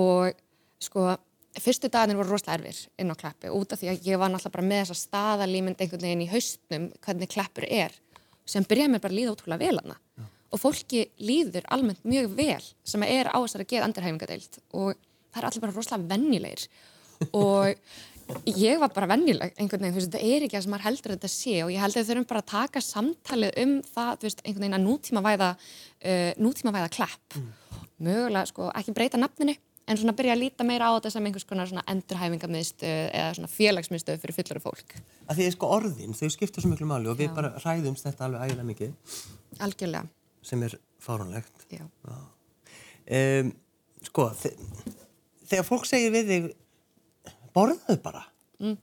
og 0.00 0.40
sko 0.82 1.04
fyrstu 1.62 1.88
dagarnir 1.88 2.18
voru 2.18 2.34
rosalega 2.34 2.68
erfir 2.68 2.80
inn 3.00 3.12
á 3.12 3.16
kleppi 3.18 3.52
út 3.52 3.72
af 3.72 3.80
því 3.80 3.92
að 3.92 4.08
ég 4.10 4.20
var 4.20 4.32
náttúrulega 4.32 4.56
bara 4.56 4.68
með 4.70 4.82
þessa 4.82 4.98
staðalímynd 5.02 5.80
einhvern 5.80 6.06
veginn 6.06 6.24
í 6.24 6.30
haustnum 6.30 6.88
hvernig 7.04 7.32
kleppur 7.32 7.68
er 7.68 7.94
sem 8.46 8.66
byrjaði 8.66 8.92
mér 8.94 9.04
bara 9.04 9.14
að 9.14 9.20
líða 9.20 9.36
ótrúlega 9.36 9.64
vel 9.64 9.80
hana 9.82 10.26
og 10.52 10.62
fólki 10.62 11.06
líður 11.18 11.66
almennt 11.74 12.04
mjög 12.06 12.34
vel 12.38 12.66
sem 12.86 13.06
er 13.06 13.30
á 13.32 13.38
þessari 13.38 13.68
geð 13.70 13.86
andurhæfingadeild 13.86 14.60
og 14.72 14.92
það 15.32 15.40
er 15.40 15.48
allir 15.48 15.64
bara 15.64 15.76
rosalega 15.76 16.12
vennilegir 16.12 16.68
og 17.44 18.46
ég 18.58 18.80
var 18.82 18.90
bara 18.90 19.08
vennileg 19.10 19.54
einhvern 19.54 19.84
veginn, 19.84 19.94
þú 19.94 20.00
veist, 20.00 20.10
þetta 20.12 20.26
er 20.26 20.44
ekki 20.46 20.56
það 20.56 20.64
sem 20.64 20.72
maður 20.74 20.86
heldur 20.88 21.12
að 21.12 21.18
þetta 21.18 21.32
sé 21.32 21.54
og 21.62 21.70
ég 21.72 21.82
held 21.82 21.94
að 21.94 22.00
við 22.00 22.08
þurfum 22.10 22.28
bara 22.32 22.42
að 22.42 22.50
taka 22.52 22.82
samtalið 22.82 23.60
um 23.62 23.74
það, 23.86 24.10
þú 24.12 24.26
veist, 24.28 24.42
einhvern 24.42 24.64
veginn 24.64 24.78
að 24.78 24.86
nútíma 24.86 25.22
væða 25.26 25.50
uh, 25.56 26.32
nútíma 26.42 26.74
væða 26.74 26.90
en 29.86 30.00
svona 30.00 30.14
byrja 30.18 30.34
að 30.34 30.42
líta 30.42 30.66
meira 30.66 30.90
á 30.90 30.94
þetta 30.96 31.12
sem 31.14 31.28
einhvers 31.28 31.46
konar 31.48 31.70
svona 31.70 31.84
endurhæfingarmiðstöð 31.92 33.02
eða 33.06 33.34
svona 33.38 33.50
félagsmiðstöð 33.52 34.22
fyrir 34.22 34.38
fullari 34.38 34.62
fólk 34.64 34.96
Að 35.26 35.40
því 35.40 35.50
sko 35.54 35.70
orðin, 35.78 36.16
þau 36.16 36.30
skipta 36.34 36.62
svo 36.62 36.70
miklu 36.72 36.88
máli 36.90 37.10
og 37.10 37.18
við 37.20 37.30
Já. 37.30 37.34
bara 37.38 37.52
ræðumst 37.62 38.06
þetta 38.08 38.26
alveg 38.28 38.46
ægilega 38.46 38.70
mikið, 38.70 39.20
algjörlega, 39.66 40.10
sem 40.46 40.66
er 40.66 40.78
fáránlegt. 41.02 41.68
já 41.70 41.86
Um, 43.06 43.52
sko, 44.02 44.24
þe 44.34 44.50
þegar 45.46 45.66
fólk 45.68 45.84
segir 45.86 46.10
við 46.10 46.30
þig, 46.32 46.46
borðaðu 47.54 48.00
bara. 48.02 48.24
Mm. 48.58 48.74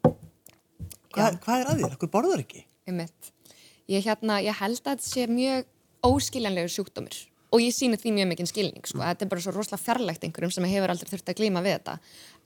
Hvað, 1.14 1.40
hvað 1.44 1.60
er 1.60 1.72
að 1.72 1.82
þér? 1.82 1.96
Akkur 1.98 2.12
borðar 2.14 2.44
ekki? 2.46 2.64
Einmitt. 2.88 3.34
Ég, 3.92 4.06
hérna, 4.06 4.40
ég 4.40 4.56
held 4.56 4.80
að 4.80 4.94
þetta 4.94 5.10
sé 5.10 5.28
mjög 5.28 5.68
óskiljanlegur 6.08 6.72
sjúkdómur 6.72 7.20
og 7.54 7.62
ég 7.62 7.76
síni 7.76 8.00
því 8.02 8.16
mjög 8.18 8.32
mikinn 8.32 8.50
skilning. 8.50 8.88
Sko. 8.88 9.04
Þetta 9.04 9.26
er 9.26 9.32
bara 9.32 9.44
svo 9.44 9.54
rosalega 9.54 9.84
fjarlægt 9.84 10.25
einhverjum 10.25 10.56
sem 10.56 10.66
hefur 10.72 10.94
aldrei 10.94 11.12
þurft 11.12 11.30
að 11.30 11.39
glíma 11.39 11.62
við 11.66 11.77
þetta. 11.77 11.96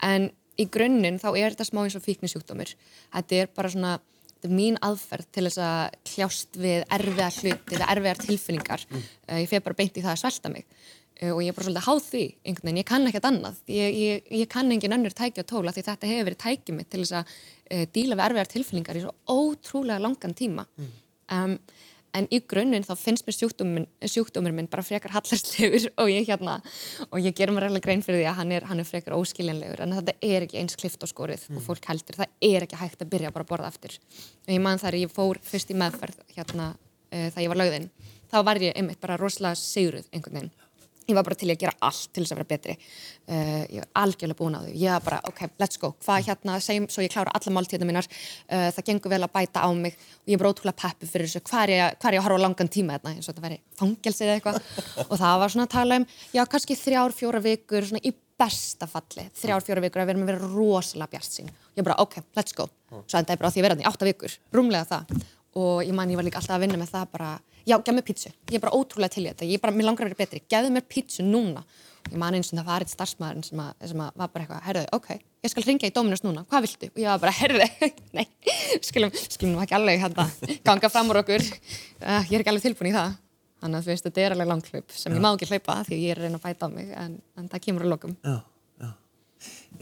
En 0.03 0.29
í 0.58 0.67
grunninn 0.74 1.20
þá 1.22 1.29
er 1.31 1.55
þetta 1.55 1.70
smá 1.70 1.81
eins 1.86 1.98
og 1.98 2.03
fíkni 2.03 2.29
sjúkdómur. 2.31 2.74
Þetta 3.15 3.41
er 3.41 3.50
bara 3.55 3.72
svona, 3.72 3.96
þetta 4.34 4.50
er 4.50 4.55
mín 4.58 4.79
aðferð 4.84 5.31
til 5.36 5.48
þess 5.48 5.63
að 5.63 5.98
kljást 6.12 6.60
við 6.60 6.86
erfiða 6.98 7.31
hluti, 7.38 7.74
við 7.74 7.84
erfiðar 7.88 8.24
tilfinningar. 8.25 8.86
Uh, 8.91 9.41
ég 9.43 9.51
fer 9.51 9.65
bara 9.65 9.79
beint 9.79 9.98
í 9.98 10.05
það 10.05 10.15
að 10.15 10.24
svelta 10.25 10.53
mig. 10.53 10.67
Uh, 11.17 11.31
og 11.31 11.41
ég 11.46 11.51
er 11.51 11.58
bara 11.58 11.70
svolítið 11.70 11.88
háð 11.88 12.03
því 12.08 12.24
einhvern 12.43 12.70
veginn, 12.70 12.81
ég 12.84 12.89
kann 12.91 13.12
ekkert 13.12 13.29
annað. 13.31 13.60
Ég, 13.72 14.00
ég, 14.03 14.31
ég 14.43 14.51
kann 14.51 14.72
engin 14.74 14.98
önnur 14.98 15.15
tæki 15.17 15.43
og 15.46 15.50
tóla 15.50 15.75
því 15.75 15.88
þetta 15.88 16.12
hefur 16.12 16.31
verið 16.31 16.43
tækið 16.43 16.79
mitt 16.79 16.91
til 16.93 17.03
þess 17.05 17.20
að 17.22 17.36
uh, 17.38 17.86
díla 17.96 18.17
við 18.17 18.25
erfiðar 18.27 18.55
tilfinningar 18.55 19.00
í 19.00 19.05
svo 19.05 19.15
ótrúlega 19.38 20.03
langan 20.03 20.38
tíma. 20.38 20.67
Um, 21.27 21.60
en 22.17 22.27
í 22.33 22.39
grunninn 22.50 22.86
þá 22.86 22.93
finnst 23.00 23.27
mér 23.27 23.38
sjúkdómur, 23.38 23.86
sjúkdómur 24.09 24.55
minn 24.55 24.69
bara 24.71 24.86
frekar 24.86 25.13
hallarslegur 25.15 25.88
og 26.01 26.12
ég 26.12 26.27
hérna 26.29 26.57
og 27.09 27.19
ég 27.21 27.36
ger 27.38 27.53
mér 27.53 27.69
alveg 27.69 27.86
grein 27.86 28.03
fyrir 28.05 28.24
því 28.24 28.27
að 28.31 28.39
hann 28.41 28.53
er, 28.57 28.67
hann 28.69 28.83
er 28.83 28.89
frekar 28.89 29.17
óskiljanlegur. 29.17 29.83
En 29.86 29.95
þetta 30.00 30.17
er 30.25 30.47
ekki 30.47 30.59
eins 30.62 30.77
klift 30.79 31.03
og 31.05 31.12
skorið 31.12 31.47
og 31.53 31.63
fólk 31.65 31.89
heldur, 31.91 32.19
það 32.24 32.51
er 32.51 32.67
ekki 32.67 32.81
hægt 32.81 33.05
að 33.05 33.12
byrja 33.15 33.33
bara 33.36 33.47
að 33.47 33.53
borða 33.53 33.71
aftur. 33.71 33.97
Og 34.47 34.53
ég 34.55 34.63
man 34.63 34.81
þar 34.81 35.00
ég 35.00 35.13
fór 35.13 35.41
fyrst 35.45 35.74
í 35.74 35.79
meðferð 35.79 36.21
hérna 36.36 36.71
uh, 36.74 37.27
þegar 37.27 37.43
ég 37.45 37.53
var 37.53 37.62
lögðinn, 37.63 37.91
þá 38.31 38.39
var 38.50 38.62
ég 38.63 38.77
einmitt 38.77 39.03
bara 39.03 39.19
rosalega 39.19 39.59
sigruð 39.62 40.09
einhvern 40.12 40.41
veginn 40.41 40.55
ég 41.07 41.15
var 41.17 41.25
bara 41.27 41.37
til 41.39 41.49
að 41.51 41.61
gera 41.61 41.73
allt 41.87 42.11
til 42.13 42.23
þess 42.23 42.35
að 42.35 42.39
vera 42.41 42.49
betri. 42.51 42.75
Uh, 43.27 43.63
ég 43.71 43.83
var 43.83 43.89
algjörlega 44.03 44.39
búin 44.39 44.57
á 44.57 44.61
því. 44.63 44.73
Ég 44.81 44.95
var 44.95 45.05
bara, 45.05 45.19
ok, 45.29 45.41
let's 45.61 45.79
go, 45.81 45.93
hvað 46.05 46.27
hérna 46.27 46.57
segjum 46.63 46.87
svo 46.91 47.05
ég 47.05 47.13
klára 47.13 47.33
alla 47.37 47.55
máltíðna 47.57 47.89
mínar. 47.89 48.09
Uh, 48.47 48.67
það 48.75 48.87
gengur 48.91 49.13
vel 49.15 49.23
að 49.23 49.33
bæta 49.35 49.63
á 49.63 49.69
mig 49.71 49.97
og 49.97 50.31
ég 50.31 50.37
er 50.37 50.43
bara 50.43 50.53
ótrúlega 50.53 50.81
peppu 50.83 51.11
fyrir 51.11 51.29
þessu, 51.29 51.43
hvað 51.47 51.65
er 51.65 51.75
ég, 51.75 51.97
hvað 51.97 52.09
er 52.09 52.17
ég 52.17 52.23
að 52.23 52.27
horfa 52.29 52.43
langan 52.45 52.71
tíma 52.77 52.97
hérna, 52.97 53.15
eins 53.15 53.27
og 53.27 53.33
þetta 53.33 53.47
væri 53.47 53.59
fangelsi 53.79 54.25
eða 54.27 54.37
eitthvað. 54.37 54.61
Og 55.09 55.15
það 55.17 55.35
var 55.43 55.53
svona 55.53 55.67
að 55.67 55.75
tala 55.75 56.01
um, 56.01 56.07
já, 56.35 56.43
kannski 56.51 56.79
þrjár, 56.79 57.15
fjóra 57.15 57.43
vikur, 57.43 57.87
svona 57.87 58.03
í 58.03 58.13
besta 58.37 58.85
falli. 58.89 59.29
Þrjár, 59.37 59.63
fjóra 59.65 59.83
vikur 59.85 60.03
að 60.03 60.11
vera 60.11 60.21
með 60.21 60.31
vera 60.33 60.51
rosalega 60.51 61.15
bjart 61.15 61.31
sín 61.31 61.49
ég 61.77 61.85
bara, 61.85 61.97
ok, 62.01 62.17
let's 62.37 62.55
go. 62.57 62.67
Svo 63.05 63.19
já, 67.67 67.75
gef 67.83 67.95
mér 67.95 68.05
pítsu, 68.07 68.31
ég 68.47 68.57
er 68.57 68.63
bara 68.63 68.77
ótrúlega 68.77 69.13
til 69.13 69.25
í 69.25 69.29
þetta, 69.31 69.47
ég 69.47 69.59
er 69.59 69.63
bara, 69.63 69.75
mér 69.75 69.89
langar 69.89 70.07
að 70.07 70.13
vera 70.13 70.21
betri, 70.24 70.41
gefðu 70.50 70.74
mér 70.74 70.86
pítsu 70.88 71.25
núna. 71.25 71.63
Og 72.07 72.13
ég 72.13 72.19
man 72.21 72.38
eins 72.38 72.53
og 72.53 72.59
það 72.59 72.67
var 72.69 72.83
eitt 72.86 72.93
starfsmæðurinn 72.93 73.43
sem, 73.43 73.62
sem 73.91 74.03
að 74.03 74.19
var 74.21 74.31
bara 74.31 74.45
eitthvað, 74.45 74.62
herðu, 74.63 74.83
ok, 74.95 75.07
ég 75.43 75.51
skal 75.51 75.65
ringja 75.67 75.89
í 75.89 75.95
Dominus 75.95 76.24
núna, 76.24 76.45
hvað 76.47 76.67
viltu? 76.67 76.89
Og 76.93 77.01
ég 77.01 77.09
var 77.12 77.24
bara, 77.25 77.33
herðu, 77.36 77.89
nei, 78.17 78.25
skulum 78.86 79.12
nú 79.51 79.63
ekki 79.63 79.75
alveg 79.75 80.03
hérna 80.05 80.27
ganga 80.67 80.91
fram 80.93 81.12
úr 81.12 81.19
okkur, 81.24 81.43
uh, 81.43 82.21
ég 82.29 82.38
er 82.38 82.45
ekki 82.45 82.53
alveg 82.53 82.67
tilbúin 82.69 82.91
í 82.93 82.95
það. 82.95 83.17
Þannig 83.57 83.79
að 83.79 83.88
þú 83.88 83.91
veist, 83.91 84.07
þetta 84.07 84.24
er 84.24 84.36
alveg 84.36 84.50
langklaup 84.51 84.93
sem 84.93 85.17
ég 85.17 85.24
má 85.25 85.31
ekki 85.33 85.50
hlaupa 85.50 85.77
því 85.88 86.00
ég 86.03 86.13
er 86.13 86.24
reyna 86.24 86.39
að 86.39 86.45
bæta 86.45 86.69
á 86.69 86.75
mig, 86.77 86.91
en, 86.93 87.19
en 87.41 87.51
það 87.51 87.63
kemur 87.65 87.88
að 87.88 87.93
lokum. 87.95 88.15
Já, 88.21 88.38
já. 88.86 88.89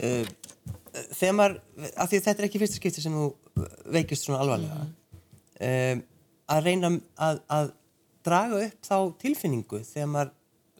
Uh, 0.00 1.06
þegar 1.12 1.38
maður, 1.38 1.58
af 1.92 2.10
því 2.10 2.22
þetta 2.26 2.42
er 2.42 2.48
ekki 2.48 2.62
fyrsta 2.64 2.80
skipti 2.80 3.04
sem 3.04 3.14
þú 3.14 3.66
veikist 3.94 4.26
svona 4.26 4.40
alvarlega, 4.42 4.86
um, 5.68 6.04
að 6.52 6.68
reyna 6.68 6.92
að, 7.22 7.40
að 7.52 7.72
draga 8.26 8.60
upp 8.66 8.86
þá 8.86 8.98
tilfinningu 9.22 9.80
þegar 9.86 10.12
maður, 10.12 10.34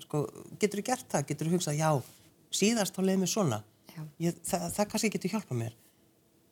sko, 0.04 0.23
getur 0.61 0.82
þú 0.82 0.87
gert 0.90 1.08
það, 1.14 1.26
getur 1.30 1.49
þú 1.49 1.56
hugsað, 1.56 1.80
já, 1.80 1.90
síðast 2.61 2.96
þá 2.96 3.02
leiði 3.04 3.23
mig 3.23 3.32
svona, 3.32 3.62
ég, 4.23 4.38
það, 4.46 4.68
það 4.76 4.92
kannski 4.92 5.12
getur 5.16 5.35
hjálpað 5.35 5.61
mér, 5.62 5.75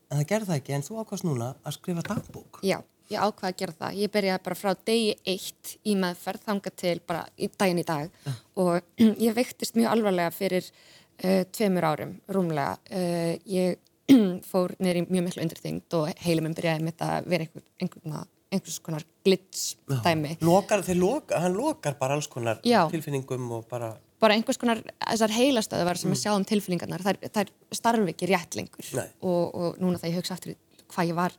en 0.08 0.18
það 0.20 0.28
gerði 0.32 0.50
það 0.50 0.60
ekki, 0.60 0.76
en 0.76 0.88
þú 0.88 0.98
ákvæmst 1.02 1.28
núna 1.28 1.52
að 1.62 1.78
skrifa 1.78 2.04
dagbók. 2.08 2.60
Já, 2.66 2.78
ég 3.12 3.20
ákvaði 3.20 3.52
að 3.52 3.58
gera 3.62 3.76
það. 3.78 3.96
Ég 4.00 4.12
byrjaði 4.14 4.42
bara 4.48 4.58
frá 4.58 4.74
degi 4.90 5.14
eitt 5.34 5.72
í 5.84 5.96
meðferð 6.00 6.44
þanga 6.48 6.74
til 6.82 6.94
bara 7.06 7.24
í 7.36 7.48
daginn 7.52 7.82
í 7.82 7.86
dag 7.88 8.20
og 8.60 9.00
ég 9.26 9.36
veiktist 9.36 9.78
mjög 9.78 9.96
alvarlega 9.96 10.34
fyrir 10.34 10.68
uh, 10.68 11.42
tveimur 11.54 11.88
árum, 11.90 12.14
rúmlega. 12.32 12.78
Uh, 12.90 13.34
ég 13.50 13.80
fór 14.50 14.76
í 14.78 15.04
mjög 15.08 15.26
miklu 15.26 15.44
undirþyngd 15.44 15.98
og 15.98 16.24
heilum 16.24 16.48
minn 16.48 16.56
byrjaði 16.56 16.86
með 16.86 17.04
að 17.08 17.28
vera 17.32 17.48
einhver, 17.48 17.68
einhver, 17.80 18.30
einhvers 18.54 18.80
konar 18.84 19.06
glits 19.26 19.74
dæmi. 20.04 20.36
Lokar, 20.44 20.84
þeir 20.86 21.00
loka, 21.00 21.40
hann 21.44 21.56
lokar 21.56 21.98
bara 22.00 22.18
alls 22.18 22.28
konar 22.30 22.60
Já. 22.66 22.84
tilfinningum 22.92 23.50
og 23.58 23.68
bara, 23.70 23.94
bara 24.22 24.36
einhvers 24.38 24.60
konar 24.60 24.82
þessar 24.98 25.34
heilastöðuvar 25.34 26.00
sem 26.00 26.12
mm. 26.12 26.20
sjá 26.20 26.34
um 26.34 26.46
tilfinningarnar, 26.48 27.04
þær, 27.04 27.20
þær 27.34 27.52
starfi 27.74 28.14
ekki 28.14 28.30
rétt 28.30 28.58
lengur 28.58 28.94
og, 28.94 29.42
og 29.54 29.82
núna 29.82 30.00
þegar 30.00 30.14
ég 30.14 30.22
hugsa 30.22 30.38
aftur 30.38 30.56
hvað 30.94 31.10
ég 31.10 31.18
var 31.18 31.34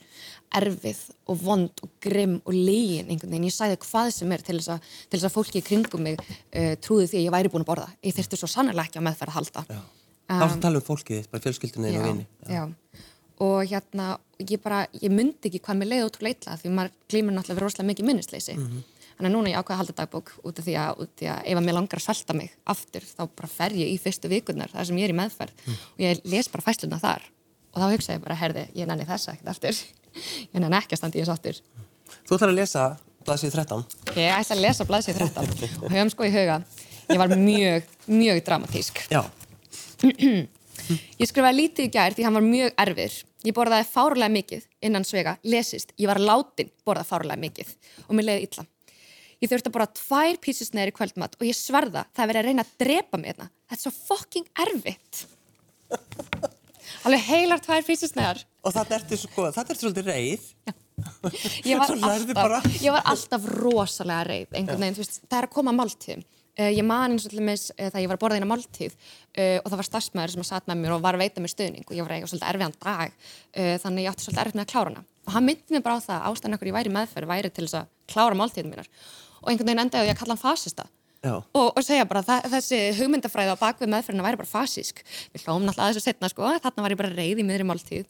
erfið 0.60 1.02
og 1.32 1.42
vond 1.42 1.84
og 1.86 1.92
grimm 2.04 2.38
og 2.44 2.56
legin 2.56 3.10
einhvern 3.10 3.34
veginn, 3.34 3.48
ég 3.50 3.56
sæði 3.56 3.80
hvað 3.84 4.12
sem 4.16 4.34
er 4.36 4.44
til 4.46 4.58
þess 4.60 4.74
að, 4.76 4.94
til 5.10 5.20
þess 5.20 5.30
að 5.30 5.36
fólki 5.36 5.62
í 5.62 5.66
kringum 5.66 6.06
mig 6.06 6.22
uh, 6.22 6.74
trúði 6.84 7.10
því 7.12 7.20
að 7.20 7.28
ég 7.28 7.36
væri 7.36 7.52
búin 7.54 7.66
að 7.66 7.72
borða 7.72 7.90
ég 8.06 8.16
þurfti 8.18 8.40
svo 8.42 8.52
sannlega 8.52 8.88
ekki 8.88 9.02
að 9.02 9.08
meðferð 9.10 9.34
að 9.34 9.38
halda 9.40 9.66
já. 9.70 9.82
þá 9.82 10.36
er 10.36 10.42
það 10.42 10.56
að 10.56 10.64
tala 10.68 10.82
um 10.82 10.88
fólkið 10.90 11.30
bara 11.32 11.46
fjölskyldunni 11.46 11.94
og 12.00 12.08
vini. 12.10 12.28
já. 12.50 12.64
Og 13.44 13.66
hérna 13.68 14.16
ég 14.40 14.60
bara, 14.64 14.86
ég 15.02 15.12
myndi 15.12 15.50
ekki 15.50 15.62
hvað 15.64 15.80
mér 15.80 15.92
leiði 15.92 16.08
ótrúlega 16.08 16.36
illa 16.40 16.58
því 16.60 16.74
maður 16.76 16.94
glýmur 17.12 17.36
náttúrulega 17.36 17.58
verið 17.60 17.66
rosalega 17.66 17.90
mikið 17.92 18.10
minnisleysi. 18.10 18.56
Þannig 19.16 19.30
að 19.30 19.36
núna 19.36 19.52
ég 19.52 19.60
ákveða 19.60 19.76
að 19.76 19.82
halda 19.82 19.96
dagbók 20.00 20.32
út 20.44 20.60
af 20.60 20.66
því 20.66 20.76
að, 20.76 20.98
út 21.00 21.12
af 21.12 21.20
því 21.20 21.28
að 21.32 21.40
ef 21.52 21.60
að 21.60 21.66
mér 21.66 21.78
langar 21.78 22.02
að 22.02 22.06
svelta 22.06 22.36
mig 22.36 22.56
aftur 22.74 23.06
þá 23.08 23.22
bara 23.32 23.48
fer 23.52 23.76
ég 23.80 23.92
í 23.94 23.98
fyrstu 24.04 24.32
vikurnar 24.32 24.74
þar 24.74 24.90
sem 24.90 25.00
ég 25.00 25.08
er 25.08 25.14
í 25.14 25.18
meðferð. 25.20 25.64
Og 25.96 26.04
ég 26.04 26.26
les 26.28 26.52
bara 26.52 26.66
fæsluna 26.66 27.00
þar. 27.00 27.24
Og 27.72 27.80
þá 27.80 27.88
hugsa 27.94 28.18
ég 28.18 28.24
bara, 28.26 28.36
herði, 28.40 28.66
ég 28.76 28.90
nenni 28.90 29.08
þessa 29.08 29.36
ekkert 29.36 29.54
aftur. 29.56 29.80
Ég 30.56 30.62
nenni 30.62 30.78
ekki 30.78 30.96
að 30.96 31.00
standa 31.02 31.18
í 31.18 31.24
þessu 31.24 31.34
aftur. 31.34 31.58
Þú 32.24 32.38
ætlar 32.38 32.52
að 32.54 32.60
lesa 32.60 32.84
blaðsíð 33.26 33.56
13. 33.58 33.84
ég 34.16 34.32
ætla 34.32 34.56
að 34.56 34.62
lesa 34.64 34.86
blaðsið 34.88 35.18
13 35.20 35.50
og 35.84 35.90
höfum 35.92 36.12
sko 36.14 36.28
í 36.28 36.32
huga 36.32 36.60
ég 40.90 41.24
Já, 41.24 41.30
skrifaði 41.30 41.60
lítið 41.62 41.88
í 41.88 41.92
gær 41.94 42.16
því 42.16 42.28
hann 42.28 42.38
var 42.38 42.46
mjög 42.46 42.78
erfir. 42.86 43.18
Ég 43.46 43.56
borðaði 43.56 43.88
fárlega 43.90 44.34
mikið 44.34 44.66
innan 44.86 45.06
svega, 45.08 45.36
lesist, 45.46 45.94
ég 46.02 46.10
var 46.10 46.22
látin 46.22 46.72
borða 46.86 47.06
fárlega 47.08 47.42
mikið 47.42 47.76
og 48.08 48.16
mér 48.18 48.30
leiði 48.32 48.48
illa. 48.50 48.66
Ég 49.44 49.52
þurfti 49.52 49.70
að 49.70 49.76
borða 49.76 49.92
tvær 50.00 50.40
písusneðir 50.42 50.94
í 50.94 50.96
kvöldmatt 50.96 51.36
og 51.40 51.48
ég 51.48 51.58
sverða 51.58 52.06
það 52.16 52.24
er 52.24 52.32
verið 52.32 52.42
að 52.42 52.48
reyna 52.50 52.66
að 52.66 52.76
drepa 52.86 53.20
mig 53.20 53.32
hérna. 53.34 53.50
Þetta 53.70 53.78
er 53.78 53.84
svo 53.84 53.94
fucking 54.16 54.48
erfitt. 54.66 55.26
Alveg 57.06 57.28
heilar 57.28 57.62
tvær 57.62 57.86
písusneðar. 57.86 58.42
og 58.66 58.74
þetta 58.74 58.98
ertu 58.98 59.20
sko, 59.22 59.50
þetta 59.54 59.76
ertu 59.76 59.86
svolítið 59.86 60.10
reið. 60.10 60.48
Ég 61.68 61.76
var, 61.78 61.90
Svo 61.90 62.08
alltaf, 62.08 62.68
ég 62.80 62.94
var 62.96 63.02
alltaf 63.12 63.46
rosalega 63.52 64.24
reið, 64.30 64.46
einhvern 64.56 64.80
veginn, 64.80 65.10
það 65.28 65.38
er 65.42 65.48
að 65.50 65.52
koma 65.52 65.74
að 65.74 65.80
máltíðum. 65.82 66.22
Uh, 66.56 66.70
ég 66.72 66.86
man 66.88 67.12
eins 67.12 67.26
og 67.28 67.34
til 67.34 67.42
dæmis 67.42 67.66
uh, 67.74 67.90
þegar 67.90 68.04
ég 68.06 68.08
var 68.08 68.16
að 68.16 68.22
borða 68.22 68.38
eina 68.40 68.48
máltíð 68.48 68.94
uh, 68.96 69.58
og 69.60 69.66
það 69.68 69.80
var 69.82 69.88
starfsmæður 69.90 70.34
sem 70.36 70.44
að 70.46 70.48
satt 70.48 70.70
með 70.70 70.78
mér 70.80 70.94
og 70.96 71.02
var 71.04 71.18
að 71.18 71.26
veita 71.26 71.44
mér 71.44 71.52
stöðning 71.52 71.84
og 71.84 71.98
ég 71.98 72.06
var 72.06 72.16
eitthvað 72.16 72.32
svolítið 72.32 72.52
erfiðan 72.54 72.76
dag 72.86 73.18
þannig 73.84 74.00
að 74.00 74.06
ég 74.06 74.14
átti 74.14 74.24
svolítið 74.26 74.42
erfitt 74.46 74.56
með 74.56 74.64
að 74.64 74.72
klára 74.72 74.94
hana. 74.94 75.04
Og 75.26 75.36
hann 75.36 75.48
myndi 75.50 75.76
mér 75.76 75.84
bara 75.84 76.00
á 76.00 76.06
það 76.06 76.16
að 76.16 76.28
ástæðan 76.30 76.56
okkur 76.56 76.70
ég 76.70 76.78
væri 76.78 76.94
meðferð 76.96 77.32
væri 77.34 77.52
til 77.52 77.66
þess 77.66 77.80
að 77.82 77.90
klára 78.14 78.40
máltíðin 78.40 78.72
mínar. 78.72 78.90
Og 79.42 79.52
einhvern 79.52 79.68
veginn 79.68 79.84
endaði 79.84 80.00
á 80.00 80.06
því 80.06 80.14
að 80.14 80.20
kalla 80.22 80.36
hann 80.38 80.44
fasista. 80.46 80.88
Og, 81.26 81.72
og 81.74 81.82
segja 81.84 82.06
bara 82.06 82.22
að 82.22 82.52
þessi 82.54 82.82
hugmyndafræði 83.00 83.56
á 83.58 83.64
bakvið 83.64 83.92
meðferðina 83.92 84.26
væri 84.28 84.40
bara 84.42 84.52
fasísk. 84.52 85.02
Við 85.34 85.46
hlóum 85.46 85.66
náttúrulega 85.66 85.90
að 85.90 85.96
þessu 85.96 86.06
setna 86.06 86.30
sko. 86.30 86.52
Þarna 86.62 86.86
var 86.86 86.94
ég 86.94 87.00
bara 87.02 87.16
reið 87.16 87.42
í 87.42 87.46
miðri 87.48 87.66
máltíð. 87.66 88.06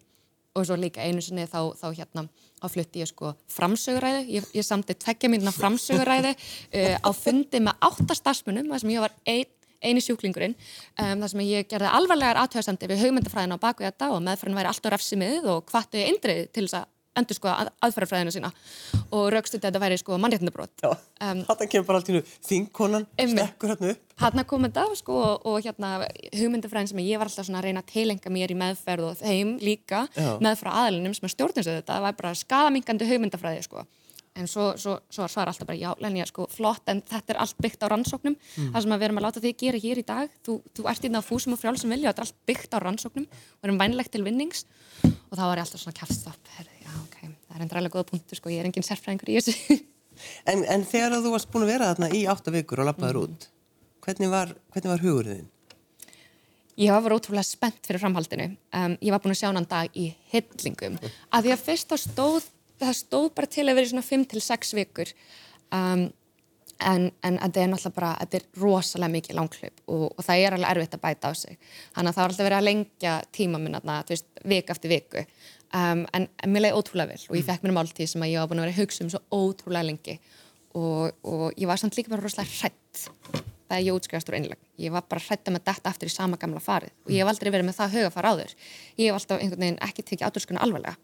Og 0.56 0.68
svo 0.68 0.78
líka 0.80 1.04
einu 1.04 1.24
sinni 1.24 1.48
þá, 1.48 1.72
þá 1.80 1.88
hérna 1.96 2.26
á 2.66 2.70
flutti 2.72 3.04
ég 3.04 3.12
sko 3.12 3.34
framsöguræði 3.56 4.24
ég, 4.38 4.48
ég 4.58 4.66
samti 4.66 4.98
tveggja 4.98 5.32
mínuna 5.32 5.54
framsöguræði 5.56 6.34
uh, 6.36 6.98
á 7.08 7.10
fundi 7.16 7.62
með 7.64 7.86
átta 7.90 8.18
starfsmunum 8.18 8.72
þar 8.74 8.84
sem 8.84 8.96
ég 8.96 9.06
var 9.06 9.16
ein, 9.30 9.54
eini 9.86 10.02
sjúklingurinn. 10.02 10.56
Um, 10.98 11.22
þar 11.22 11.32
sem 11.34 11.46
ég 11.46 11.70
gerði 11.70 11.94
alvarlegar 11.94 12.42
aðtöðasendi 12.42 12.90
við 12.90 13.06
hugmyndafræðina 13.06 13.60
á 13.60 13.66
bakvið 13.68 13.92
þetta 13.92 14.12
og 14.16 14.24
meðferðin 14.26 14.60
væri 14.60 14.72
alltaf 14.72 14.96
refsimið 14.96 15.50
og 15.54 15.70
hvatti 15.70 16.08
indrið 16.10 16.46
til 16.56 16.66
þess 16.66 16.80
að 16.82 16.92
endur 17.20 17.38
sko 17.38 17.50
að, 17.52 17.70
aðferðafræðina 17.88 18.34
sína 18.36 18.52
og 19.16 19.30
raukstuði 19.34 19.62
að 19.64 19.70
þetta 19.70 19.84
væri 19.86 19.98
sko 20.02 20.18
mannréttindabrót 20.22 20.86
Já, 20.86 20.94
Um, 21.26 21.40
þetta 21.48 21.66
kemur 21.72 21.86
bara 21.88 22.00
allt 22.02 22.10
í 22.12 22.14
nú 22.18 22.20
þingkonan, 22.44 23.06
stekkur 23.16 23.72
hérna 23.72 23.92
upp. 23.94 24.00
hann 24.20 24.40
að 24.42 24.48
koma 24.50 24.68
þetta 24.68 24.98
sko, 25.00 25.14
og, 25.24 25.46
og 25.48 25.62
hérna 25.64 25.92
hugmyndafræðin 26.36 26.90
sem 26.92 27.00
ég 27.06 27.22
var 27.22 27.30
alltaf 27.32 27.48
svona 27.48 27.62
að 27.62 27.70
reyna 27.70 27.84
að 27.86 27.92
tilenga 27.94 28.34
mér 28.36 28.52
í 28.52 28.58
meðferð 28.60 29.08
og 29.14 29.20
þeim 29.22 29.54
líka 29.64 30.02
Já. 30.12 30.34
meðfra 30.44 30.74
aðalinum 30.82 31.16
sem 31.16 31.30
að 31.30 31.34
stjórnins 31.38 31.70
þetta 31.72 32.02
var 32.04 32.18
bara 32.20 32.34
skadamingandi 32.36 33.08
hugmyndafræði 33.10 33.64
sko. 33.64 33.86
en 34.36 34.50
svo, 34.52 34.74
svo, 34.76 34.98
svo 35.08 35.24
var 35.32 35.48
alltaf 35.48 35.64
bara 35.70 35.80
já, 35.80 35.94
Lenja, 36.04 36.26
sko, 36.28 36.50
flott 36.52 36.90
en 36.92 37.00
þetta 37.08 37.32
er 37.34 37.38
allt 37.40 37.56
byggt 37.64 37.86
á 37.88 37.88
rannsóknum 37.96 38.36
það 38.60 38.82
sem 38.84 38.92
við 38.98 39.06
erum 39.08 39.22
að 39.22 39.28
láta 39.30 39.44
þig 39.46 39.56
gera 39.64 39.80
hér 39.80 40.02
í 40.04 40.06
dag 40.12 40.34
þú, 40.44 40.58
þú 40.76 40.90
ert 40.92 41.08
inn 41.08 41.16
á 41.16 41.24
fúsum 41.24 41.56
og 41.56 41.62
frjálsum 41.64 41.96
vilja 41.96 42.12
þetta 42.12 42.26
er 42.26 42.28
allt 42.28 42.42
byggt 42.52 42.76
á 42.76 42.80
rannsóknum 42.84 43.30
og 43.32 43.64
erum 43.70 43.80
vænlegt 43.80 44.12
til 44.12 44.26
vinnings 44.28 44.66
og 45.08 45.38
þá 45.40 45.44
var 45.48 45.62
ég 45.62 45.64
alltaf 45.64 45.80
svona 45.80 45.96
já, 45.96 46.12
ok, 46.36 46.75
það 47.56 47.60
er 47.62 47.66
endur 47.66 47.80
alveg 47.82 47.96
góða 47.96 48.10
punktur 48.12 48.38
sko, 48.42 48.52
ég 48.52 48.60
er 48.62 48.68
engin 48.70 48.84
sérfræðingur 48.86 49.32
í 49.32 49.40
þessu 49.40 49.80
En, 50.48 50.62
en 50.72 50.84
þegar 50.88 51.18
þú 51.24 51.32
varst 51.34 51.50
búin 51.52 51.66
að 51.66 51.72
vera 51.74 51.90
þarna 51.94 52.08
í 52.16 52.22
átta 52.32 52.52
vikur 52.56 52.80
og 52.84 52.88
lappaður 52.88 53.18
Mhm. 53.20 53.26
út, 53.36 53.48
hvernig 54.06 54.30
var, 54.32 54.54
hvernig 54.72 54.92
var 54.94 55.02
hugurinn 55.04 55.40
þinn? 55.42 55.52
Ég 56.78 56.92
var 56.92 57.16
ótrúlega 57.16 57.44
spennt 57.48 57.88
fyrir 57.88 58.02
framhaldinu. 58.04 58.50
Um, 58.76 58.98
ég 59.00 59.12
var 59.16 59.22
búin 59.24 59.32
að 59.32 59.40
sjá 59.40 59.48
hann 59.52 59.68
dag 59.72 59.92
í 59.96 60.10
hyllingum. 60.34 60.98
Að 61.32 61.46
því 61.48 61.54
að 61.56 61.62
fyrst 61.70 61.88
þá 61.92 61.96
stóð, 62.04 62.48
það 62.84 62.98
stóð 63.00 63.28
bara 63.38 63.48
til 63.48 63.64
að 63.72 63.78
vera 63.80 63.92
svona 63.94 64.04
5-6 64.04 64.74
vikur. 64.76 65.14
Um, 65.72 66.04
en, 66.84 67.06
en 67.24 67.38
þetta 67.40 67.62
er 67.64 67.70
náttúrulega 67.72 67.96
bara, 67.96 68.10
þetta 68.26 68.40
er 68.42 68.48
rosalega 68.60 69.14
mikið 69.14 69.38
langklaup 69.40 69.80
og, 69.88 70.04
og 70.20 70.28
það 70.28 70.44
er 70.44 70.58
alveg 70.58 70.74
erfitt 70.74 70.98
að 71.00 71.04
bæta 71.08 71.32
á 71.32 71.34
sig. 71.40 71.56
Þannig 71.96 72.12
að 72.12 72.18
það 72.18 72.24
var 72.26 72.34
alltaf 72.36 72.50
verið 72.50 72.60
að 72.60 72.68
lengja 72.68 73.14
tíma 73.40 73.62
minn 73.64 73.78
þarna, 73.80 73.98
þú 74.04 74.16
veist, 74.18 74.28
vik 74.52 74.74
eftir 74.76 74.92
viku. 74.98 75.24
Um, 75.74 76.06
en, 76.14 76.28
en 76.44 76.52
mér 76.54 76.68
leiði 76.68 76.78
ótrúlega 76.78 77.10
vel 77.16 77.24
og 77.26 77.36
ég 77.40 77.46
fekk 77.48 77.66
mér 77.66 77.74
máltíð 77.76 78.12
sem 78.12 78.24
að 78.24 78.32
ég 78.32 78.40
var 78.40 78.50
búin 78.52 78.62
að 78.62 78.68
vera 78.68 78.76
að 78.76 78.82
hugsa 78.84 79.04
um 79.04 79.10
svo 79.12 79.22
ótrúlega 79.34 79.88
lengi 79.88 80.14
og, 80.78 81.16
og 81.26 81.58
ég 81.58 81.68
var 81.68 81.82
samt 81.82 81.98
líka 81.98 82.12
bara 82.14 82.24
rosalega 82.24 82.54
hrætt 82.62 83.02
þegar 83.66 83.82
ég 83.82 83.98
útskrifast 83.98 84.30
úr 84.30 84.38
einlag. 84.38 84.62
Ég 84.80 84.94
var 84.94 85.08
bara 85.10 85.24
hrætt 85.26 85.50
með 85.50 85.66
detta 85.66 85.92
aftur 85.92 86.12
í 86.12 86.14
sama 86.14 86.38
gamla 86.40 86.62
farið 86.64 86.94
og 87.06 87.12
ég 87.12 87.24
hef 87.24 87.32
aldrei 87.32 87.52
verið 87.52 87.70
með 87.70 87.80
það 87.80 87.98
huga 87.98 88.14
fara 88.14 88.34
áður. 88.36 88.56
Ég 89.00 89.10
hef 89.10 89.18
alltaf 89.18 89.42
einhvern 89.42 89.66
veginn 89.66 89.82
ekki 89.88 90.06
tekið 90.06 90.28
áturskunni 90.30 90.62
alvarlega. 90.64 90.96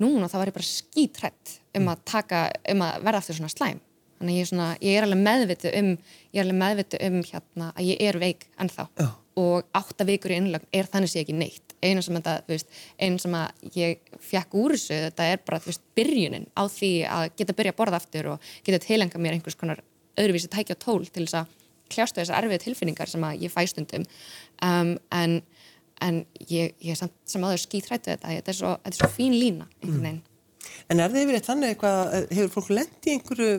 Núna 0.00 0.28
þá 0.32 0.36
var 0.40 0.50
ég 0.50 0.58
bara 0.58 0.68
skítrætt 0.68 1.56
um 1.76 1.88
að 1.92 2.04
taka, 2.08 2.44
um 2.72 2.84
að 2.84 3.06
verða 3.06 3.22
aftur 3.24 3.40
svona 3.40 3.52
slæm. 3.52 3.80
Þannig 4.20 4.36
ég 4.36 4.44
er, 4.44 4.48
svona, 4.50 4.68
ég 4.84 4.98
er 4.98 5.06
alveg 5.06 5.20
meðvitu 5.24 5.70
um, 5.80 5.90
ég 6.28 6.38
er 6.40 6.44
alveg 6.44 6.60
meðvitu 6.60 6.98
um 7.06 7.18
hérna 7.24 7.70
að 7.72 7.86
ég 7.88 8.02
er 8.04 8.18
veik 8.20 8.42
ennþá 8.60 8.84
Já. 9.00 9.06
Og 9.38 9.68
átta 9.76 10.06
vikur 10.08 10.32
í 10.34 10.40
innlögn 10.40 10.66
er 10.74 10.88
þannig 10.90 11.12
sé 11.12 11.22
ekki 11.22 11.36
neitt. 11.36 11.76
Einu 11.80 12.02
sem, 12.04 12.16
þetta, 12.18 12.40
veist, 12.50 12.72
einu 13.00 13.20
sem 13.22 13.34
að 13.38 13.76
ég 13.78 14.10
fekk 14.20 14.56
úr 14.58 14.74
þessu, 14.74 14.98
þetta 15.06 15.28
er 15.32 15.40
bara 15.46 15.60
veist, 15.64 15.84
byrjunin 15.96 16.48
á 16.52 16.62
því 16.68 16.90
að 17.08 17.24
geta 17.38 17.56
byrja 17.56 17.72
að 17.72 17.78
borða 17.78 18.00
aftur 18.00 18.32
og 18.34 18.50
geta 18.66 18.82
tilenga 18.84 19.22
mér 19.22 19.38
einhvers 19.38 19.56
konar 19.60 19.80
öðruvísi 20.20 20.50
tækja 20.52 20.76
tól 20.80 21.06
til 21.06 21.24
þess 21.24 21.40
að 21.40 21.56
kljástu 21.90 22.20
þessar 22.20 22.44
erfið 22.44 22.64
tilfinningar 22.66 23.10
sem 23.10 23.24
að 23.26 23.44
ég 23.46 23.52
fæ 23.54 23.62
stundum 23.70 24.04
um, 24.66 24.94
en, 25.16 25.38
en 26.04 26.22
ég, 26.50 26.74
ég 26.84 26.98
samt 26.98 27.14
sem 27.28 27.44
aður 27.46 27.64
skítrættu 27.64 28.12
þetta, 28.12 28.34
þetta 28.36 28.52
er 28.52 28.58
svo, 28.60 28.74
þetta 28.84 28.96
er 28.96 29.00
svo 29.00 29.12
fín 29.16 29.36
lína 29.38 29.68
veginn. 29.80 30.20
En 30.92 31.00
er 31.00 31.12
það 31.12 31.22
yfir 31.24 31.38
eitt 31.38 31.48
þannig 31.48 31.72
eitthvað, 31.72 32.00
eh, 32.14 32.26
hefur 32.36 32.56
fólk 32.58 32.72
lent 32.76 33.06
í 33.08 33.14
einhverju 33.16 33.52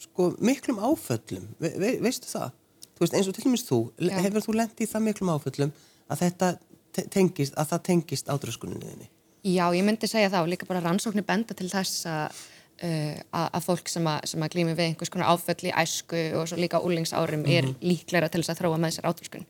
sko, 0.00 0.30
miklum 0.44 0.80
áföllum, 0.80 1.50
ve, 1.60 1.96
veistu 2.04 2.30
það? 2.30 2.54
Þú 2.96 3.04
veist, 3.04 3.16
eins 3.18 3.28
og 3.28 3.36
til 3.36 3.44
dæmis 3.44 3.66
þú, 3.68 3.78
Já. 4.00 4.16
hefur 4.24 4.44
þú 4.46 4.56
lent 4.56 4.80
í 4.80 4.88
það 4.88 5.04
miklum 5.04 5.32
áföllum 5.34 5.72
að 6.08 6.22
þetta 6.24 6.50
te- 6.96 7.06
tengist, 7.12 7.56
að 7.56 7.72
það 7.72 7.82
tengist 7.90 8.30
ádröskuninni 8.32 8.88
þinni? 8.88 9.08
Já, 9.46 9.66
ég 9.76 9.84
myndi 9.86 10.08
segja 10.10 10.30
og 10.42 10.48
líka 10.50 10.66
bara 10.66 10.80
rannsóknir 10.82 11.26
benda 11.26 11.54
til 11.54 11.68
þess 11.70 12.06
að 12.10 12.40
uh, 12.82 13.20
að, 13.30 13.60
fólk 13.66 13.90
sem 13.92 14.08
að, 14.10 14.24
að 14.42 14.54
glými 14.56 14.74
við 14.74 14.88
einhvers 14.90 15.12
konar 15.12 15.34
áföll 15.34 15.68
í 15.68 15.74
æsku 15.76 16.22
og 16.40 16.48
svo 16.50 16.58
líka 16.60 16.80
úlingsárum 16.82 17.44
er 17.46 17.68
líklega 17.84 18.30
til 18.32 18.42
þess 18.42 18.56
að 18.56 18.62
þróa 18.62 18.80
með 18.82 18.96
sér 18.96 19.10
átröskun. 19.10 19.46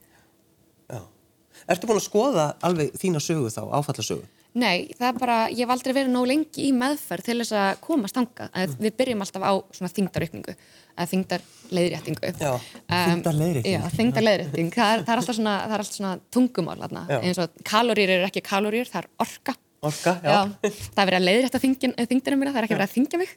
Já. 1.67 1.75
Ertu 1.75 1.87
búin 1.91 1.99
að 1.99 2.07
skoða 2.07 2.45
alveg 2.63 2.93
þína 3.01 3.21
sögu 3.21 3.51
þá, 3.51 3.63
áfallasögu? 3.81 4.23
Nei, 4.57 4.87
það 4.97 5.09
er 5.11 5.17
bara, 5.21 5.35
ég 5.53 5.67
hef 5.67 5.73
aldrei 5.75 5.93
verið 5.93 6.13
nóg 6.15 6.27
lengi 6.31 6.63
í 6.65 6.73
meðferð 6.73 7.27
til 7.27 7.35
þess 7.43 7.53
að 7.53 7.81
komast 7.85 8.17
þangað. 8.17 8.55
Mm. 8.57 8.77
Við 8.87 8.95
byrjum 8.97 9.25
alltaf 9.27 9.43
á 9.45 9.53
svona 9.77 9.91
þingdaraukningu, 9.93 10.55
eða 10.97 11.09
þingdarleiðréttingu. 11.11 12.31
Já, 12.41 12.55
þingdarleiðrétting. 12.89 13.77
Um, 13.77 13.85
já, 13.85 13.91
þingdarleiðrétting. 13.99 14.71
Það, 14.73 14.95
er- 14.95 15.05
það 15.05 15.13
er 15.13 15.21
alltaf 15.23 15.37
svona, 15.37 15.57
það 15.67 15.75
er 15.77 15.85
alltaf 15.85 15.99
svona 15.99 16.15
tungumál. 16.33 16.79
Já. 17.11 17.19
Eins 17.21 17.43
og 17.45 17.61
kaloríur 17.69 18.15
eru 18.17 18.29
ekki 18.31 18.43
kaloríur, 18.49 18.89
það 18.89 19.03
er 19.05 19.11
orka. 19.27 19.57
Orka, 19.87 20.17
já. 20.25 20.39
það 20.65 21.03
er 21.03 21.11
verið 21.11 21.19
að 21.21 21.27
leiðrétta 21.29 21.61
þingdara 22.09 22.37
mína, 22.41 22.53
það 22.55 22.63
er 22.63 22.65
ekki 22.67 22.79
verið 22.79 22.89
að 22.89 22.95
þingja 22.97 23.19
mig. 23.21 23.37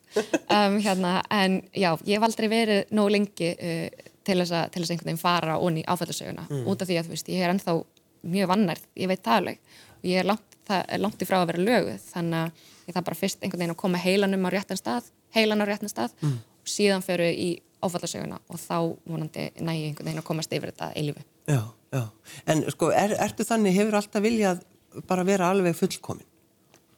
Um, 0.55 0.79
hérna, 0.87 1.11
en 1.35 1.59
já, 1.75 1.91
ég 2.07 2.15
hef 2.15 2.25
aldrei 2.29 2.47
verið 2.55 2.95
nóg 2.95 3.11
lengi 3.11 3.51
uh, 3.59 4.07
til 4.23 4.37
þess 4.39 4.55
að 4.55 4.79
einhvern 4.79 5.03
veginn 5.03 5.19
fara 5.19 5.59
onni 5.59 5.83
áfællasöguna 5.83 6.47
Mm. 6.49 6.63
út 6.71 6.81
af 6.81 6.87
því 6.89 6.97
að 7.03 7.11
veist, 7.11 7.27
ég 7.29 7.43
er 7.43 7.51
ennþá 7.53 7.75
mjög 8.23 8.49
vannærð, 8.51 8.83
ég 8.95 9.07
veit 9.11 9.23
það 9.23 9.37
alveg 9.39 9.59
og 9.99 10.05
ég 10.09 10.19
er 10.21 10.27
langt, 10.29 10.57
það 10.67 10.93
langt 11.03 11.21
í 11.23 11.27
frá 11.29 11.37
að 11.41 11.47
vera 11.51 11.63
löguð 11.69 12.03
þannig 12.13 12.39
að 12.39 12.51
ég 12.89 12.95
þarf 12.97 13.05
bara 13.09 13.19
fyrst 13.19 13.41
einhvern 13.43 13.59
veginn 13.63 13.73
að 13.75 13.81
koma 13.83 13.97
heilanum 14.03 14.45
á 14.45 14.49
réttan 14.53 14.79
stað, 14.79 15.09
heilan 15.35 15.61
á 15.63 15.65
réttan 15.69 15.91
stað 15.91 16.13
Mm. 16.21 16.37
og 16.39 16.67
síðan 16.67 17.03
föru 17.05 17.27
í 17.31 17.49
áfællasöguna 17.81 18.39
og 18.49 18.59
þá 18.59 18.77
vonandi 19.07 19.49
næ 19.61 19.71
ég 19.71 19.85
einhvern 19.89 20.05
veginn 20.09 20.19
að 20.21 20.27
komast 20.27 20.51
yfir 20.53 20.71
þetta 20.73 20.91
eilífu. 20.95 21.23
Já, 21.47 21.61
já. 21.93 22.03
En 22.47 22.63
sko, 22.71 22.89
er, 22.91 23.13
ertu 23.23 23.43
þannig, 23.47 23.73
hefur 23.77 23.95
alltaf 23.95 24.21
viljað 24.23 24.61
bara 25.07 25.23
vera 25.23 25.49
alveg 25.49 25.75
fullkomin? 25.77 26.25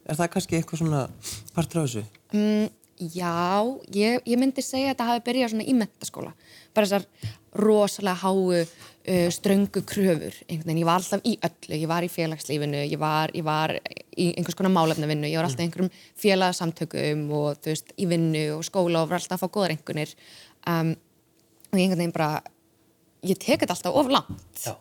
Er 0.09 0.15
það 0.17 0.31
kannski 0.33 0.57
eitthvað 0.57 0.81
svona 0.81 1.01
partur 1.53 1.81
á 1.81 1.85
þessu? 1.85 2.03
Mm, 2.33 2.69
já, 3.13 3.35
ég, 3.93 4.21
ég 4.25 4.39
myndi 4.41 4.63
segja 4.65 4.89
að 4.89 4.95
þetta 4.95 5.09
hafi 5.11 5.23
byrjað 5.27 5.53
svona 5.53 5.67
í 5.69 5.75
mentaskóla. 5.77 6.33
Bara 6.73 6.87
þessar 6.87 7.05
rosalega 7.53 8.17
háu 8.23 8.65
uh, 9.01 9.27
ströngu 9.33 9.83
kröfur. 9.87 10.37
Einhvern 10.47 10.69
veginn, 10.69 10.81
ég 10.83 10.89
var 10.89 11.01
alltaf 11.01 11.25
í 11.27 11.35
öllu. 11.47 11.75
Ég 11.75 11.89
var 11.91 12.05
í 12.05 12.11
félagslífinu, 12.11 12.85
ég 12.85 13.01
var, 13.01 13.33
ég 13.37 13.45
var 13.47 13.75
í 14.15 14.31
einhvers 14.35 14.57
konar 14.59 14.73
málefnavinnu, 14.75 15.29
ég 15.29 15.41
var 15.41 15.49
alltaf 15.49 15.63
í 15.63 15.69
einhverjum 15.69 15.93
félagsamtökum 16.21 17.27
og 17.37 17.61
þú 17.61 17.73
veist, 17.73 17.93
í 17.97 18.09
vinnu 18.09 18.47
og 18.57 18.65
skóla 18.67 19.03
og 19.03 19.11
var 19.11 19.21
alltaf 19.21 19.39
að 19.39 19.45
fá 19.45 19.55
góðar 19.57 19.75
einhvernir. 19.75 20.15
Um, 20.69 20.95
og 21.71 21.79
ég 21.79 21.85
einhvern 21.85 22.03
veginn 22.03 22.15
bara, 22.15 22.41
ég 23.25 23.39
tek 23.41 23.61
þetta 23.61 23.75
alltaf 23.75 23.97
of 23.97 24.09
langt 24.11 24.63
Já. 24.65 24.73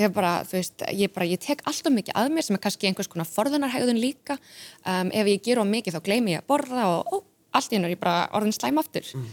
ég 0.00 0.12
bara, 0.14 0.32
þú 0.46 0.58
veist, 0.58 0.84
ég 0.96 1.12
bara, 1.14 1.28
ég 1.28 1.42
tek 1.42 1.62
alltaf 1.68 1.94
mikið 1.94 2.18
að 2.18 2.32
mér 2.34 2.46
sem 2.46 2.58
er 2.58 2.62
kannski 2.64 2.90
einhvers 2.90 3.10
konar 3.10 3.28
forðunarhegðun 3.30 4.00
líka 4.00 4.36
um, 4.84 5.10
ef 5.14 5.30
ég 5.30 5.44
ger 5.46 5.62
of 5.62 5.68
mikið 5.70 5.96
þá 5.96 6.06
gleymi 6.08 6.34
ég 6.34 6.42
að 6.42 6.50
borða 6.50 6.88
og 6.90 7.14
ó, 7.14 7.22
allt 7.58 7.72
í 7.72 7.78
hennar 7.78 7.94
ég 7.94 8.02
bara 8.02 8.28
orðin 8.36 8.56
slæm 8.56 8.80
aftur 8.82 9.06
hann, 9.14 9.30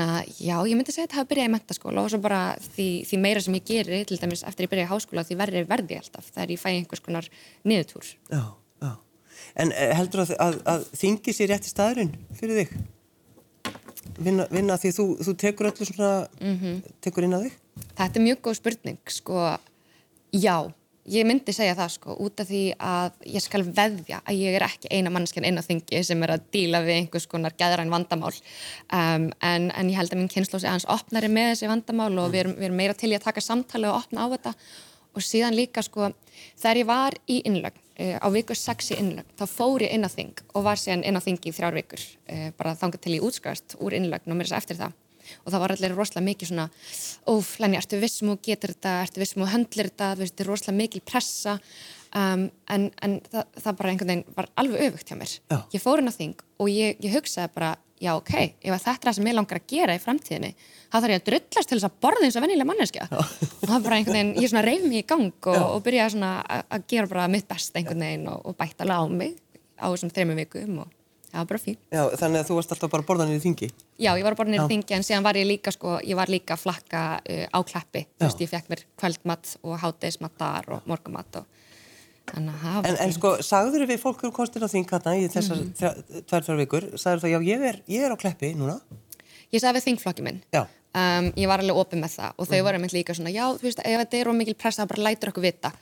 uh, 0.00 0.20
já, 0.40 0.56
ég 0.64 0.76
myndi 0.78 0.92
segja 0.94 1.04
að 1.04 1.10
þetta 1.10 1.18
hafi 1.18 1.30
byrjað 1.32 1.48
í 1.48 1.52
mentaskóla 1.52 2.04
og 2.04 2.12
svo 2.12 2.20
bara 2.24 2.40
því, 2.74 2.88
því 3.08 3.18
meira 3.20 3.42
sem 3.44 3.56
ég 3.58 3.66
geri 3.68 3.98
til 4.08 4.16
dæmis 4.20 4.44
eftir 4.48 4.64
ég 4.64 4.72
byrjaði 4.72 4.88
í 4.88 4.92
háskóla 4.92 5.24
því 5.28 5.38
verði 5.68 5.96
ég 5.96 6.04
alltaf 6.04 6.30
þegar 6.30 6.54
ég 6.54 6.62
fæ 6.62 6.68
einhvers 6.72 7.04
konar 7.04 7.28
niðurtúr 7.68 8.08
Já, 8.32 8.44
já. 8.80 8.92
En 9.60 9.74
eh, 9.76 9.92
heldur 9.98 10.24
að, 10.24 10.32
að, 10.40 10.58
að 10.72 10.86
þingi 11.02 11.36
sér 11.36 11.52
rétti 11.52 11.72
staðurinn 11.72 12.14
fyrir 12.38 12.62
þig? 12.62 12.72
Vinna, 14.18 14.48
vinna 14.50 14.78
því 14.80 14.94
þú, 14.96 15.06
þú 15.26 15.36
tekur 15.38 15.68
öllu 15.68 15.86
svona, 15.86 16.12
tekur 17.04 17.28
inn 17.28 17.36
að 17.36 17.48
þig? 17.48 17.58
Þetta 17.98 18.18
er 18.18 18.24
mjög 18.24 18.40
góð 18.48 18.56
spurning, 18.58 18.98
sko, 19.12 19.42
já, 20.34 20.56
ég 21.08 21.26
myndi 21.28 21.52
segja 21.56 21.76
það, 21.78 21.92
sko, 21.94 22.16
út 22.24 22.42
af 22.42 22.48
því 22.48 22.62
að 22.84 23.22
ég 23.34 23.44
skal 23.44 23.62
veðja 23.64 24.20
að 24.22 24.42
ég 24.42 24.56
er 24.58 24.64
ekki 24.66 24.90
eina 24.92 25.12
mannskjan 25.12 25.46
inn 25.48 25.60
á 25.60 25.64
þingi 25.64 26.02
sem 26.06 26.22
er 26.24 26.34
að 26.34 26.44
díla 26.54 26.82
við 26.84 27.00
einhvers 27.02 27.28
konar 27.30 27.56
gæðræn 27.58 27.92
vandamál, 27.92 28.34
um, 28.92 29.28
en, 29.44 29.70
en 29.70 29.90
ég 29.90 29.98
held 29.98 30.12
að 30.12 30.20
minn 30.20 30.32
kynnslósi 30.32 30.68
aðeins 30.68 30.88
opnari 30.92 31.30
með 31.32 31.54
þessi 31.54 31.72
vandamál 31.72 32.12
og 32.12 32.30
við 32.34 32.44
erum, 32.44 32.54
við 32.58 32.68
erum 32.68 32.80
meira 32.82 32.98
til 32.98 33.12
í 33.12 33.18
að 33.18 33.26
taka 33.26 33.44
samtali 33.44 33.90
og 33.90 34.02
opna 34.02 34.28
á 34.28 34.32
þetta. 34.36 34.54
Og 35.16 35.24
síðan 35.24 35.56
líka, 35.56 35.82
sko, 35.82 36.12
þegar 36.60 36.82
ég 36.82 36.88
var 36.88 37.18
í 37.26 37.40
innlögn, 37.48 37.82
uh, 38.04 38.16
á 38.22 38.28
viku 38.34 38.56
6 38.58 38.92
í 38.94 39.00
innlögn, 39.02 39.34
þá 39.40 39.44
fór 39.50 39.86
ég 39.86 39.96
inn 39.96 40.06
á 40.06 40.10
þing 40.12 40.46
og 40.52 40.68
var 40.68 40.80
síðan 40.80 41.06
inn 41.08 41.18
á 41.18 41.24
þingi 41.24 41.50
í 41.50 41.56
þrjár 41.56 41.78
vikur, 41.80 42.08
uh, 42.28 42.48
bara 42.60 42.76
þangað 42.78 43.06
til 43.06 43.18
ég 43.18 43.28
útskast 43.28 43.78
úr 43.80 43.96
innlögn 43.98 44.28
og 44.28 44.38
mér 44.38 44.50
þess 44.50 44.62
eftir 44.62 44.82
það 44.84 44.96
og 45.44 45.52
það 45.52 45.62
var 45.64 45.74
allir 45.74 45.96
rosalega 45.96 46.28
mikið 46.28 46.52
svona 46.52 46.68
óf, 47.28 47.54
Lenni, 47.62 47.78
ertu 47.80 48.00
vissum 48.02 48.34
og 48.34 48.42
getur 48.44 48.74
þetta? 48.74 48.94
Ertu 49.06 49.22
vissum 49.22 49.44
og 49.46 49.52
höndlir 49.52 49.90
þetta, 49.90 50.12
þú 50.14 50.24
veist, 50.24 50.34
þetta 50.34 50.46
er 50.46 50.52
rosalega 50.52 50.78
mikil 50.82 51.04
pressa. 51.06 51.58
Um, 52.08 52.46
en, 52.72 52.86
en 53.04 53.18
það, 53.28 53.50
það 53.60 53.74
bara 53.82 53.90
einhvern 53.92 54.10
veginn 54.14 54.36
var 54.38 54.46
alveg 54.62 54.86
öfugt 54.86 55.10
hjá 55.10 55.18
mér. 55.20 55.34
Já. 55.52 55.58
ég 55.74 55.82
fór 55.84 56.00
inn 56.00 56.08
á 56.08 56.14
þing 56.14 56.38
og 56.56 56.70
ég, 56.72 56.96
ég 57.04 57.12
hugsaði 57.18 57.52
bara 57.52 57.74
já, 58.00 58.12
ok, 58.14 58.34
ef 58.62 58.74
þetta 58.78 58.94
er 58.94 59.08
það 59.08 59.16
sem 59.18 59.28
ég 59.28 59.36
langar 59.36 59.60
að 59.60 59.72
gera 59.72 59.96
í 59.96 60.02
framtíðinni, 60.02 60.50
þá 60.88 60.96
þarf 60.98 61.12
ég 61.12 61.20
að 61.20 61.26
drullast 61.28 61.70
til 61.70 61.78
þess 61.78 61.88
að 61.88 61.96
borða 62.04 62.26
eins 62.26 62.38
og 62.38 62.44
vennilega 62.44 62.68
manneskja. 62.70 63.08
Og 63.10 63.64
það 63.64 63.86
bara 63.86 63.98
einhvern 63.98 64.18
veginn, 64.18 64.32
ég 64.38 64.52
svona 64.52 64.64
reyf 64.66 64.84
mig 64.86 65.02
í 65.02 65.06
gang 65.08 65.48
og, 65.52 65.58
og 65.64 65.82
byrjaði 65.86 66.14
svona 66.14 66.32
að, 66.46 66.86
gera 66.92 67.10
bara 67.10 67.26
mitt 67.32 67.48
best 67.50 67.78
einhvern 67.78 68.06
veginn 68.06 68.28
og, 68.32 68.46
og 68.48 68.62
á 68.62 69.02
mig 69.10 69.34
á 69.78 69.86
þessum 69.90 70.14
þreymum 70.14 70.40
vikum 70.42 70.80
og 70.84 70.94
það 71.38 71.44
var 71.44 71.50
bara 71.52 71.62
fín 71.62 71.76
Já, 71.94 72.02
þannig 72.20 72.40
að 72.42 72.48
þú 72.48 72.56
varst 72.58 72.74
alltaf 72.74 72.92
bara 72.92 73.06
borðan 73.08 73.34
í 73.34 73.38
þingi? 73.42 73.68
Já, 73.98 74.10
ég 74.10 74.26
var 74.26 74.36
bara 74.38 74.52
nýrið 74.52 74.64
Já. 74.64 74.70
þingi 74.72 74.96
en 74.98 75.06
síðan 75.06 75.26
var 75.28 75.38
ég 75.38 75.48
líka 75.48 75.74
sko, 75.74 75.94
ég 76.04 76.18
var 76.18 76.32
líka 76.32 76.56
að 76.56 76.64
flakka 76.64 77.04
uh, 77.22 77.44
á 77.54 77.58
kleppi, 77.68 78.04
þú 78.18 78.26
veist, 78.26 78.42
ég 78.44 78.52
fekk 78.52 78.72
mér 78.72 78.84
kvöldmatt 79.00 79.54
og 79.62 79.78
hátegismatt 79.84 80.36
þar 80.40 80.70
og 80.76 80.90
morgumatt 80.90 81.40
og 81.42 81.46
þannig 82.28 82.54
að 82.54 82.64
það 82.64 82.78
var 82.78 82.90
En, 82.90 83.00
en 83.06 83.14
sko, 83.16 83.34
sagður 83.46 83.86
við 83.88 84.02
fólk 84.02 84.24
um 84.28 84.34
kostin 84.34 84.66
á 84.66 84.68
þing 84.68 84.88
hérna 84.90 85.16
í 85.16 85.28
þessar 85.32 85.62
mm. 85.62 86.00
tvær, 86.28 86.48
tvær 86.48 86.60
vikur, 86.62 86.88
sagður 86.96 87.24
það, 87.24 87.34
já, 87.36 87.40
ég 87.48 87.68
er, 87.72 87.80
ég 87.88 88.08
er 88.08 88.14
á 88.14 88.16
kleppi 88.20 88.52
núna. 88.58 88.80
Ég 89.48 89.62
sagði 89.62 89.78
við 89.78 89.86
þingflokki 89.86 90.24
minn, 90.26 90.42
Já. 90.52 90.66
Um, 90.96 91.30
ég 91.36 91.50
var 91.50 91.62
alveg 91.62 91.80
opið 91.82 92.02
með 92.02 92.14
það. 92.14 92.36
Og 92.36 92.48
þau 92.50 92.60
voru 92.66 92.82
mynd 92.82 92.94
líka 92.94 93.16
svona, 93.16 93.32
já, 93.34 93.44
þú 93.58 93.66
veist, 93.68 93.82
ef 93.82 94.02
þetta 94.02 94.20
er 94.20 94.30
ómikil 94.32 94.56
pressa, 94.58 94.84
þá 94.84 94.92
bara 94.92 95.06
lætur 95.08 95.32
okkur 95.32 95.44
vita. 95.44 95.72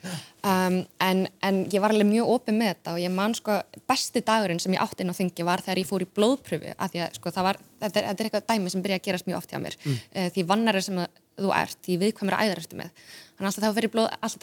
Um, 0.41 0.79
en, 1.03 1.23
en 1.45 1.61
ég 1.73 1.83
var 1.83 1.95
alveg 1.95 2.09
mjög 2.09 2.33
opið 2.37 2.59
með 2.59 2.73
þetta 2.73 2.95
og 2.95 3.03
ég 3.03 3.13
man 3.13 3.37
sko, 3.37 3.59
besti 3.89 4.23
dagurinn 4.25 4.63
sem 4.63 4.75
ég 4.75 4.83
átti 4.83 5.05
inn 5.05 5.13
á 5.13 5.19
þingi 5.19 5.47
var 5.47 5.63
þegar 5.65 5.83
ég 5.83 5.89
fór 5.89 6.05
í 6.05 6.09
blóðpröfu 6.19 6.75
af 6.75 6.91
því 6.93 7.05
að 7.05 7.21
sko, 7.21 7.33
það 7.37 7.49
var, 7.51 7.61
þetta 7.85 8.01
er, 8.01 8.09
þetta 8.09 8.23
er 8.23 8.29
eitthvað 8.29 8.49
dæmi 8.51 8.73
sem 8.73 8.83
byrja 8.85 8.99
að 9.01 9.07
gerast 9.09 9.29
mjög 9.29 9.39
oft 9.41 9.53
hjá 9.55 9.61
mér. 9.63 9.79
Mm. 9.83 10.03
því 10.35 10.45
vannari 10.51 10.83
sem 10.85 11.01
þú 11.37 11.53
ert, 11.53 11.79
því 11.85 11.97
viðkvæmur 12.01 12.37
æðar 12.37 12.63
ertu 12.63 12.79
með 12.79 13.09
þannig 13.37 13.49
alltaf 13.51 13.61
þegar 13.61 13.85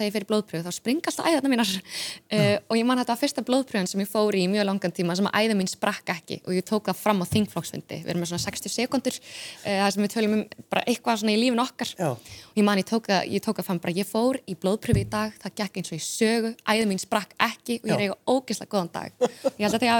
ég 0.06 0.14
fer 0.14 0.22
í 0.22 0.24
ég 0.24 0.28
blóðpröfu 0.28 0.64
þá 0.64 0.72
springa 0.74 1.10
alltaf 1.10 1.26
æðarna 1.28 1.50
mínar 1.50 1.70
uh, 1.74 2.56
og 2.70 2.78
ég 2.78 2.86
man 2.86 3.00
þetta 3.00 3.14
var 3.14 3.20
fyrsta 3.20 3.44
blóðpröfun 3.46 3.90
sem 3.90 4.02
ég 4.04 4.10
fór 4.10 4.38
í 4.38 4.44
mjög 4.50 4.68
langan 4.68 4.94
tíma 4.94 5.16
sem 5.18 5.28
að 5.30 5.36
æða 5.40 5.56
mín 5.58 5.70
sprakk 5.70 6.12
ekki 6.14 6.40
og 6.44 6.54
ég 6.54 6.66
tók 6.68 6.86
það 6.88 7.00
fram 7.00 7.22
á 7.22 7.26
þingflokksfundi. 7.32 8.00
Við 8.04 8.12
erum 8.12 8.22
með 8.22 8.30
svona 8.32 8.44
60 8.46 8.74
sekundur 8.74 9.18
uh, 9.18 9.66
það 9.66 9.90
sem 9.96 10.04
við 10.06 10.14
tölum 10.14 10.36
um 10.38 10.44
bara 10.70 10.84
eitthvað 10.86 11.20
svona 11.22 11.34
í 11.34 11.40
lífin 11.42 11.64
okkar. 11.64 11.94
Já. 11.98 12.10
og 12.14 12.58
ég 12.58 12.66
man 12.66 12.80
ég 12.80 12.88
tók 12.88 13.10
það, 13.10 13.30
ég 13.34 13.44
tók 13.44 13.58
það 13.60 13.68
fram 13.70 13.82
bara 13.84 13.96
ég 13.98 14.08
fór 14.08 14.40
í 14.46 14.56
blóðpröfu 14.62 15.02
í 15.02 15.08
dag, 15.10 15.34
það 15.42 15.56
gekk 15.60 15.80
eins 15.80 15.92
og 15.92 15.98
í 15.98 16.04
sögu 16.04 16.54
æða 16.62 16.88
mín 16.90 17.02
sprakk 17.02 17.34
ekki 17.42 17.80
og 17.82 17.90
ég 17.90 17.96
er 17.96 18.04
eiga 18.06 18.18
ógeðslega 18.30 18.70
góðan 18.74 18.92
dag. 18.94 19.10
Ég 19.58 19.64
held 19.66 19.78
að 19.78 19.86
ég 19.86 19.90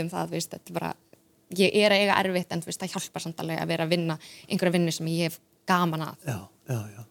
um 0.00 0.08
þetta 0.10 0.74
bara, 0.74 0.94
ég 1.58 1.74
er 1.74 1.94
að 1.94 2.04
eiga 2.04 2.18
erfitt 2.22 2.52
en 2.54 2.62
veist, 2.64 2.80
það 2.80 2.94
hjálpar 2.94 3.24
samt 3.24 3.40
alveg 3.42 3.62
að 3.62 3.70
vera 3.72 3.86
að 3.86 3.94
vinna 3.94 4.18
einhverja 4.48 4.76
vinnu 4.76 4.94
sem 4.94 5.08
ég 5.10 5.30
hef 5.30 5.40
gaman 5.68 6.06
að 6.10 6.28
Já, 6.28 6.38
já, 6.70 6.78
já. 6.94 7.09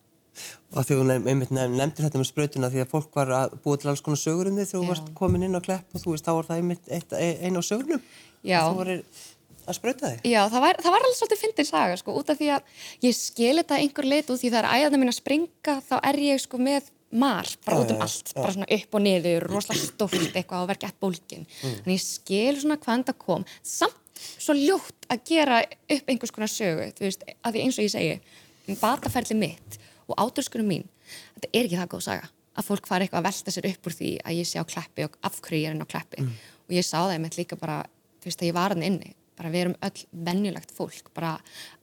Og 0.75 0.85
því 0.85 0.97
hún 0.99 1.11
einmitt 1.15 1.49
nefn- 1.49 1.77
nefndir 1.79 2.05
þetta 2.05 2.19
með 2.21 2.29
sprautuna 2.29 2.69
því 2.69 2.83
að 2.83 2.91
fólk 2.91 3.15
var 3.17 3.31
að 3.39 3.55
búa 3.63 3.79
til 3.81 3.89
alls 3.89 4.03
konar 4.05 4.21
sögur 4.21 4.49
um 4.51 4.57
þig 4.59 4.67
þegar 4.69 4.83
þú 4.83 4.89
varst 4.91 5.09
komin 5.17 5.43
inn 5.47 5.57
á 5.57 5.61
klepp 5.65 5.95
og 5.97 6.03
þú 6.03 6.13
veist, 6.13 6.25
þá 6.27 6.33
var 6.37 6.49
það 6.49 6.59
einmitt 6.61 6.91
eitt, 6.93 7.13
einn 7.17 7.57
á 7.57 7.61
sögurnum. 7.65 8.03
Þú 8.69 8.75
voru 8.77 8.97
að 9.69 9.75
sprauta 9.77 10.11
þig. 10.13 10.21
Já, 10.29 10.41
það 10.49 10.61
var, 10.65 10.77
það 10.81 10.93
var 10.95 11.03
alveg 11.07 11.17
svolítið 11.19 11.41
fyndin 11.43 11.67
saga, 11.69 11.97
sko, 12.01 12.13
út 12.21 12.29
af 12.33 12.37
því 12.39 12.47
að 12.53 12.61
ég 13.05 13.17
skil 13.17 13.55
þetta 13.59 13.75
að 13.75 13.83
einhver 13.83 14.07
leit 14.13 14.29
út 14.29 14.39
því 14.41 14.49
þegar 14.53 14.69
æðarna 14.77 15.01
mín 15.01 15.11
að 15.11 15.17
springa, 15.19 15.75
þá 15.89 15.95
er 16.09 16.19
ég 16.25 16.41
sko 16.45 16.57
með 16.61 16.87
mar, 17.09 17.49
bara 17.65 17.81
út 17.83 17.91
um 17.95 18.01
allt, 18.05 18.31
bara 18.37 18.53
svona 18.53 18.69
upp 18.77 18.97
og 18.97 19.01
niður, 19.05 19.45
rosalega 19.49 19.85
stórt 19.89 20.35
eitthvað 20.37 20.63
og 20.63 20.69
verkið 20.69 20.95
bólkin. 21.01 21.45
Þannig 21.61 21.95
ég 21.97 22.03
skil 22.05 22.55
svona 22.61 22.77
hvaðan 22.81 23.05
það 23.09 23.17
kom, 23.25 23.45
samt 23.65 24.23
svo 24.41 24.53
ljótt 24.57 25.05
að 25.09 25.21
gera 25.29 25.61
upp 25.65 26.09
einhvers 26.13 26.33
konar 26.35 26.51
sögu, 26.53 26.89
þú 26.97 27.05
veist, 27.07 27.23
að 27.41 27.55
því 27.55 27.63
eins 27.65 27.77
og 27.79 27.85
ég 27.87 27.93
segi, 27.93 28.17
um 28.69 28.77
bataferli 28.81 29.37
mitt 29.41 29.79
og 30.09 30.19
áturskunum 30.25 30.69
mín, 30.69 30.89
þetta 31.37 31.49
er 31.53 31.69
ekki 31.69 31.79
það 31.79 31.93
góð 31.93 32.05
saga 32.09 32.29
að 32.59 32.67
fólk 32.67 32.89
fari 32.89 33.05
eitthvað 33.05 33.21
að 33.21 33.29
velta 33.29 33.53
sér 33.53 33.69
upp 33.69 33.87
úr 33.87 33.95
því 33.95 34.11
að 34.25 34.39
ég 34.39 34.49
sé 34.49 34.59
á 34.59 34.65
kleppi 34.67 35.05
og 35.05 35.15
af 35.23 35.39
hverju 35.39 35.61
ég 35.61 35.69
er 35.69 35.77
inn 35.77 35.85
á 35.85 35.91
kleppi. 35.93 36.25
Og 36.67 36.75
ég 36.75 36.85
sá 36.85 36.97
það 36.97 37.13
einmitt 37.15 37.37
líka 37.39 37.57
bara 37.59 37.77
þú 38.19 38.29
veist 38.29 38.43
að 38.43 38.49
ég 38.49 38.57
var 38.57 38.75
hann 38.75 38.85
inni 38.85 39.13
bara 39.39 39.51
við 39.53 39.61
erum 39.63 39.77
öll 39.87 40.01
venjulegt 40.27 40.73
fólk 40.75 41.13
bara 41.15 41.37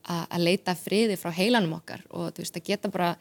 að 0.05 0.43
leita 0.43 0.75
friði 0.77 1.17
frá 1.17 1.31
heilanum 1.33 1.73
okkar 1.79 2.03
og 2.11 2.29
þú 2.35 2.43
veist 2.43 2.59
að 2.59 2.67
geta 2.69 2.91
bara 2.93 3.15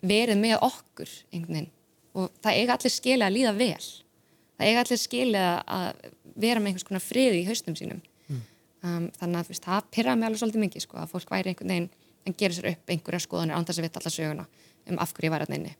verið 0.00 0.38
með 0.38 0.60
okkur 0.62 1.10
einhvern 1.32 1.56
veginn. 1.56 1.72
Og 2.14 2.30
það 2.42 2.60
eiga 2.60 2.76
allir 2.76 2.94
skilja 2.94 3.26
að 3.26 3.36
líða 3.36 3.56
vel. 3.58 3.88
Það 4.60 4.70
eiga 4.70 4.84
allir 4.84 5.00
skilja 5.00 5.48
að 5.66 5.88
vera 6.40 6.62
með 6.62 6.70
einhvers 6.70 6.86
konar 6.86 7.04
friði 7.04 7.42
í 7.42 7.48
haustum 7.48 7.76
sínum. 7.78 8.00
Um, 8.80 9.10
þannig 9.18 9.36
að 9.36 9.48
þú 9.48 9.52
veist 9.52 9.66
það 9.66 9.88
pyrraði 9.92 10.20
mig 10.20 10.26
alveg 10.30 10.40
svolítið 10.40 10.62
mikið 10.62 10.82
sko 10.86 10.96
að 11.02 11.10
fólk 11.10 11.32
væri 11.34 11.50
einhvern 11.50 11.72
veginn 11.74 11.90
en 12.26 12.36
gerir 12.36 12.56
sér 12.56 12.72
upp 12.74 12.92
einhverja 12.92 13.24
skoðanir 13.26 13.56
án 13.56 13.66
þess 13.68 13.80
að 13.80 13.86
vita 13.88 14.02
alla 14.02 14.14
söguna 14.16 14.46
um 14.90 14.98
af 15.02 15.14
hverju 15.14 15.30
ég 15.30 15.34
var 15.34 15.46
hann 15.46 15.56
inni 15.58 15.76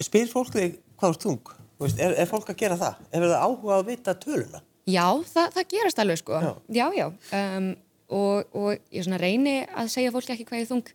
Spyr 0.00 0.30
fólk 0.30 0.54
þig 0.56 0.78
hvað 1.00 1.14
er 1.14 1.20
þung? 1.24 1.52
Þú 1.80 1.86
Veist, 1.86 2.00
er, 2.00 2.14
er 2.20 2.28
fólk 2.28 2.50
að 2.52 2.58
gera 2.60 2.76
það? 2.80 2.98
Hefur 3.12 3.30
það 3.32 3.44
áhuga 3.46 3.76
að 3.76 3.86
vita 3.88 4.14
töluna? 4.20 4.60
Já, 4.90 5.06
það, 5.28 5.46
það 5.54 5.68
gerast 5.74 6.02
alveg 6.02 6.18
sko. 6.20 6.40
Já. 6.40 6.50
Já, 6.76 6.86
já. 6.96 7.06
Um, 7.36 7.68
og, 8.14 8.50
og 8.56 8.92
ég 8.92 9.04
svona 9.06 9.18
reyni 9.20 9.60
að 9.64 9.90
segja 9.92 10.12
fólki 10.14 10.34
ekki 10.34 10.46
hvað 10.48 10.62
ég 10.62 10.68
þung. 10.68 10.90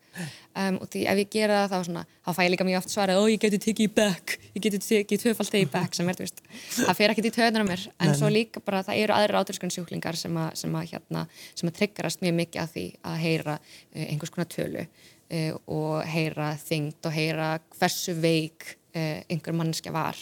Um, 0.56 0.78
og 0.84 0.90
því 0.92 1.04
ef 1.12 1.22
ég 1.22 1.32
gera 1.32 1.62
það 1.64 1.72
þá 1.72 1.88
svona, 1.88 2.04
þá 2.26 2.30
fæ 2.36 2.42
ég 2.44 2.52
líka 2.54 2.68
mjög 2.68 2.80
oft 2.82 2.94
svarað, 2.94 3.20
ó 3.20 3.24
ég 3.32 3.42
geti 3.44 3.60
tekið 3.66 3.88
í 3.88 3.94
back, 3.96 4.36
ég 4.56 4.66
geti 4.66 4.82
tekið 4.84 5.24
tvöfald 5.24 5.52
tekið 5.52 5.68
í 5.68 5.72
back 5.74 5.98
sem 5.98 6.12
er, 6.12 6.20
þú 6.20 6.26
veist, 6.26 6.44
það 6.78 7.00
fer 7.00 7.14
ekkert 7.14 7.30
í 7.30 7.34
töðunar 7.36 7.66
á 7.66 7.70
mér. 7.72 7.84
En 8.04 8.16
svo 8.20 8.32
líka 8.32 8.64
bara 8.66 8.84
það 8.88 9.02
eru 9.04 9.18
aðrir 9.18 9.40
átröskunsjúklingar 9.42 10.20
sem 10.20 10.40
að, 10.40 10.50
sem 10.62 10.80
að 10.80 10.88
hérna, 10.94 11.26
sem 11.54 11.72
að 11.72 11.78
tryggarast 11.82 12.24
mjög 12.24 12.40
mikið 12.42 12.64
að 12.64 12.74
því 12.76 12.86
að 13.12 13.20
heyra 13.26 13.60
uh, 13.60 14.06
einhvers 14.06 14.34
konar 14.36 14.50
tölu 14.52 14.86
uh, 14.86 15.54
og 15.76 15.94
heyra 16.16 16.50
þyngd 16.64 17.10
og 17.12 17.16
heyra 17.16 17.52
hversu 17.78 18.18
veik 18.20 18.68
uh, 18.96 19.22
einhver 19.32 19.56
manneskja 19.56 19.96
var. 19.96 20.20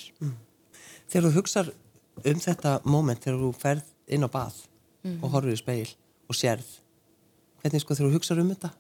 Þegar 1.10 1.28
þú 1.30 1.34
hugsar 1.40 1.74
um 2.24 2.46
þetta 2.46 2.78
moment 2.86 3.22
þegar 3.24 3.42
þú 3.42 3.52
ferð 3.58 3.90
inn 4.14 4.26
á 4.26 4.30
bað 4.30 4.62
og 5.04 5.34
horfir 5.34 5.52
í 5.52 5.60
speil 5.60 5.90
og 6.32 6.38
sérð, 6.38 6.68
hvernig 7.64 7.84
sko 7.84 7.98
þú 7.98 8.12
hugsar 8.14 8.44
um 8.44 8.52
þetta, 8.54 8.74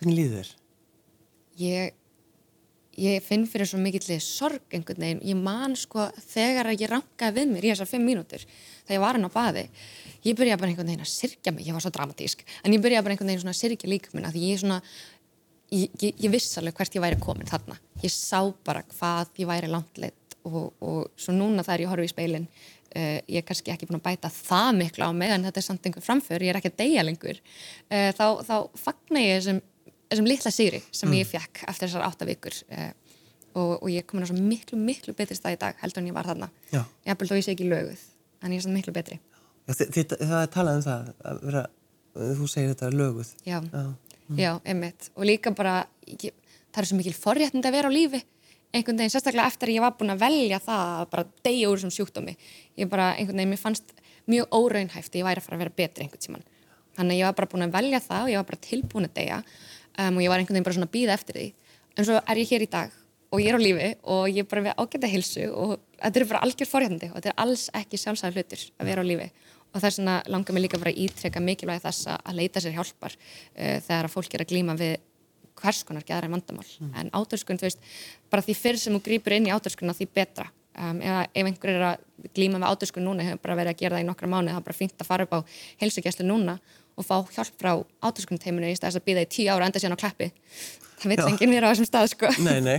hvernig 0.00 0.18
líður 0.18 0.40
þér? 0.40 0.52
ég, 1.58 1.94
ég 2.98 3.24
finn 3.26 3.46
fyrir 3.50 3.68
svo 3.68 3.80
mikill 3.82 4.18
sorg 4.24 4.74
einhvern 4.74 5.04
veginn, 5.04 5.24
ég 5.28 5.38
man 5.38 5.76
sko 5.78 6.08
þegar 6.32 6.72
að 6.72 6.84
ég 6.84 6.92
rankaði 6.92 7.40
við 7.40 7.52
mér 7.52 7.68
í 7.68 7.72
þessar 7.74 7.92
fimm 7.92 8.08
mínútur 8.08 8.44
þegar 8.48 8.96
ég 8.96 9.04
var 9.04 9.18
inn 9.18 9.28
á 9.28 9.36
baði 9.36 9.68
ég 10.26 10.38
byrjaði 10.38 10.60
bara 10.60 10.72
einhvern 10.72 10.90
veginn 10.90 11.04
að 11.04 11.12
sirkja 11.12 11.52
mig, 11.54 11.66
ég 11.68 11.76
var 11.76 11.84
svo 11.84 11.92
dramatísk. 11.94 12.44
En 12.64 12.74
ég 12.74 12.82
byrjaði 12.82 13.06
bara 13.06 13.16
einhvern 13.16 13.32
veginn 13.32 13.52
að 13.52 13.58
sirkja 13.58 13.90
líka 13.90 14.14
minna 14.14 14.32
því 14.34 14.44
ég 14.44 14.62
svona 14.62 14.78
ég, 15.74 15.92
ég, 16.02 16.14
ég 16.24 16.32
viss 16.32 16.58
alveg 16.58 16.78
hvert 16.78 16.96
ég 16.98 17.04
væri 17.04 17.20
komin 17.22 17.50
þarna. 17.50 17.78
Ég 18.02 18.14
sá 18.14 18.40
bara 18.66 18.84
hvað 18.96 19.38
ég 19.42 19.50
væri 19.50 19.70
langt 19.70 20.00
leitt 20.02 20.36
og, 20.48 20.72
og 20.80 20.98
svo 21.18 21.34
núna 21.36 21.64
þegar 21.66 21.84
ég 21.84 21.92
horfi 21.92 22.08
í 22.08 22.12
speilin 22.12 22.48
Uh, 22.96 23.18
ég 23.28 23.42
er 23.42 23.44
kannski 23.44 23.68
ekki 23.72 23.84
búin 23.88 23.98
að 24.00 24.06
bæta 24.06 24.30
það 24.32 24.70
miklu 24.78 25.04
á 25.04 25.12
meðan 25.12 25.42
þetta 25.44 25.60
er 25.60 25.64
samt 25.66 25.84
einhver 25.86 26.04
framför, 26.06 26.40
ég 26.40 26.54
er 26.54 26.56
ekki 26.56 26.70
að 26.72 26.78
deyja 26.80 27.02
lengur. 27.04 27.40
Uh, 27.92 28.08
þá, 28.16 28.24
þá 28.48 28.54
fagna 28.80 29.20
ég 29.20 29.34
þessum, 29.42 29.58
þessum 30.08 30.28
litla 30.30 30.52
sigri 30.54 30.80
sem 30.96 31.12
ég 31.18 31.28
fekk 31.28 31.60
eftir 31.68 31.90
þessar 31.90 32.06
átta 32.08 32.24
vikur 32.30 32.56
uh, 32.72 32.86
og, 33.52 33.74
og 33.82 33.90
ég 33.92 34.00
er 34.00 34.06
komin 34.08 34.24
á 34.24 34.28
svo 34.30 34.38
miklu, 34.40 34.78
miklu 34.80 35.12
betri 35.18 35.36
stað 35.36 35.58
í 35.58 35.60
dag 35.60 35.76
heldur 35.82 36.00
en 36.00 36.08
ég 36.08 36.16
var 36.16 36.30
þarna. 36.30 36.48
Já. 36.72 36.80
ég 37.04 37.12
hef 37.12 37.28
þó 37.28 37.36
ég 37.36 37.44
sé 37.44 37.52
ekki 37.58 37.68
löguð 37.68 38.06
en 38.40 38.54
ég 38.56 38.62
er 38.62 38.64
svona 38.64 38.78
miklu 38.80 38.96
betri. 38.96 39.20
Já, 39.68 39.74
þi- 39.82 39.90
þi- 39.98 40.20
það 40.22 40.40
er 40.40 40.50
talað 40.56 40.80
um 40.80 40.84
það, 40.88 41.12
að 41.28 41.44
vera, 41.50 41.64
þú 42.40 42.48
segir 42.54 42.72
þetta 42.72 42.90
löguð. 42.96 43.34
já, 43.44 43.58
Já. 43.68 43.84
já, 44.40 44.50
einmitt. 44.64 45.10
Og 45.16 45.28
líka 45.28 45.52
bara, 45.56 45.76
ég, 46.08 46.32
það 46.72 46.80
er 46.82 46.88
svo 46.88 46.96
mikil 47.02 47.12
forréttind 47.20 47.68
að 47.68 47.76
vera 47.76 47.92
á 47.92 47.92
lífi 47.92 48.24
einhvern 48.74 49.00
veginn, 49.00 49.14
sérstaklega 49.14 49.48
eftir 49.48 49.70
að 49.70 49.78
ég 49.78 49.84
var 49.86 49.96
búin 49.96 50.12
að 50.12 50.22
velja 50.26 50.60
það 50.60 50.92
að 50.98 51.08
bara 51.14 51.26
deyja 51.46 51.70
úr 51.70 51.80
þessum 51.80 51.94
sjúkdómi. 51.96 52.36
Ég 52.78 52.90
bara, 52.90 53.14
einhvern 53.16 53.40
veginn, 53.40 53.54
mér 53.54 53.62
fannst 53.62 53.94
mjög 54.28 54.54
óraunhæft 54.54 55.14
að 55.14 55.20
ég 55.22 55.28
væri 55.28 55.40
að 55.40 55.46
fara 55.46 55.58
að 55.58 55.64
vera 55.64 55.76
betri 55.78 56.04
einhvern 56.04 56.24
tíman 56.26 56.46
þannig 56.98 57.14
að 57.14 57.20
ég 57.20 57.28
var 57.28 57.36
bara 57.38 57.50
búin 57.52 57.66
að 57.66 57.74
velja 57.76 58.00
það 58.02 58.24
og 58.24 58.32
ég 58.32 58.40
var 58.40 58.48
bara 58.48 58.64
tilbúin 58.66 59.08
að 59.08 59.18
deyja 59.18 59.42
um, 59.42 60.16
og 60.16 60.22
ég 60.24 60.32
var 60.32 60.42
einhvern 60.42 60.56
veginn 60.56 60.66
bara 60.68 60.78
svona 60.78 60.88
að 60.88 60.96
býða 60.96 61.14
eftir 61.14 61.38
því. 61.38 61.46
En 61.98 62.08
svo 62.08 62.16
er 62.18 62.40
ég 62.42 62.50
hér 62.52 62.64
í 62.64 62.70
dag 62.72 62.96
og 63.28 63.42
ég 63.42 63.50
er 63.52 63.58
á 63.58 63.60
lífi 63.62 63.90
og 64.14 64.24
ég 64.32 64.40
er 64.42 64.48
bara 64.50 64.64
við 64.66 64.80
ágæta 64.82 65.12
hilsu 65.12 65.46
og 65.52 65.74
þetta 65.98 66.20
er 66.20 66.28
bara 66.32 66.42
algjör 66.46 66.70
forhjandi 66.70 67.10
og 67.10 67.18
þetta 67.18 67.30
er 67.32 67.38
alls 67.44 67.66
ekki 67.78 68.00
sjálfsæður 68.02 68.38
hlutur 68.38 68.64
að 68.78 68.90
vera 68.90 69.04
á 69.04 69.10
lífi. 69.10 69.28
Og 69.68 69.82
þess 69.84 70.00
vegna 70.00 70.14
langar 70.32 70.56
mér 70.56 70.64
líka 70.64 70.80
bara 70.80 70.94
að 70.94 71.02
ítreka 71.04 71.42
mikilvægi 71.44 71.84
þess 71.84 72.08
að 72.14 72.38
leita 72.38 72.62
sér 72.64 72.74
hjálpar 72.78 73.14
uh, 73.14 73.76
þegar 73.84 74.08
að 74.08 74.14
fólk 74.14 74.34
er 74.34 74.44
að 74.44 74.54
glíma 74.54 74.78
við 74.80 74.96
hvers 75.58 75.82
konar 75.88 76.06
geðræn 76.06 76.34
vandamál 76.36 76.66
en 77.00 77.12
átöskun, 77.12 77.60
þú 77.60 77.68
veist, 77.68 77.84
bara 78.30 78.44
því 78.46 78.56
fyrr 78.58 78.80
sem 78.80 78.96
þú 78.96 79.02
grýpur 79.10 79.36
inn 79.36 79.48
í 79.48 79.54
átöskuna 79.54 79.96
því 79.96 80.08
betra 80.14 80.48
um, 80.78 81.00
ef, 81.02 81.30
ef 81.34 81.50
einhver 81.50 81.74
er 81.74 81.86
að 81.92 82.28
glíma 82.34 82.58
með 82.58 82.72
átöskun 82.72 83.06
núna 83.08 83.26
hefur 83.26 83.44
bara 83.46 83.60
verið 83.62 83.74
að 83.74 83.80
gera 83.84 83.98
það 83.98 84.04
í 84.04 84.10
nokkra 84.10 84.32
mánu 84.32 84.52
það 84.52 84.60
er 84.60 84.68
bara 84.68 84.80
fínt 84.80 84.98
að 84.98 85.10
fara 85.10 85.28
upp 85.28 85.38
á 85.38 85.40
heilsugjæslu 85.82 86.26
núna 86.26 86.58
og 86.98 87.06
fá 87.06 87.16
hjálp 87.30 87.54
frá 87.60 87.72
átöskunteiminu 88.02 88.70
í 88.72 88.78
stæðis 88.78 88.98
að 88.98 89.06
býða 89.06 89.24
í 89.26 89.32
tíu 89.36 89.50
ára 89.52 89.68
enda 89.68 89.82
síðan 89.82 89.98
á 89.98 90.02
kleppi 90.02 90.32
það 90.98 91.14
Já. 91.14 91.26
enginn 91.30 91.52
vera 91.54 91.70
á 91.70 91.72
þessum 91.72 91.88
stað 91.88 92.08
sko. 92.12 92.30
Nei, 92.42 92.58
nei. 92.64 92.78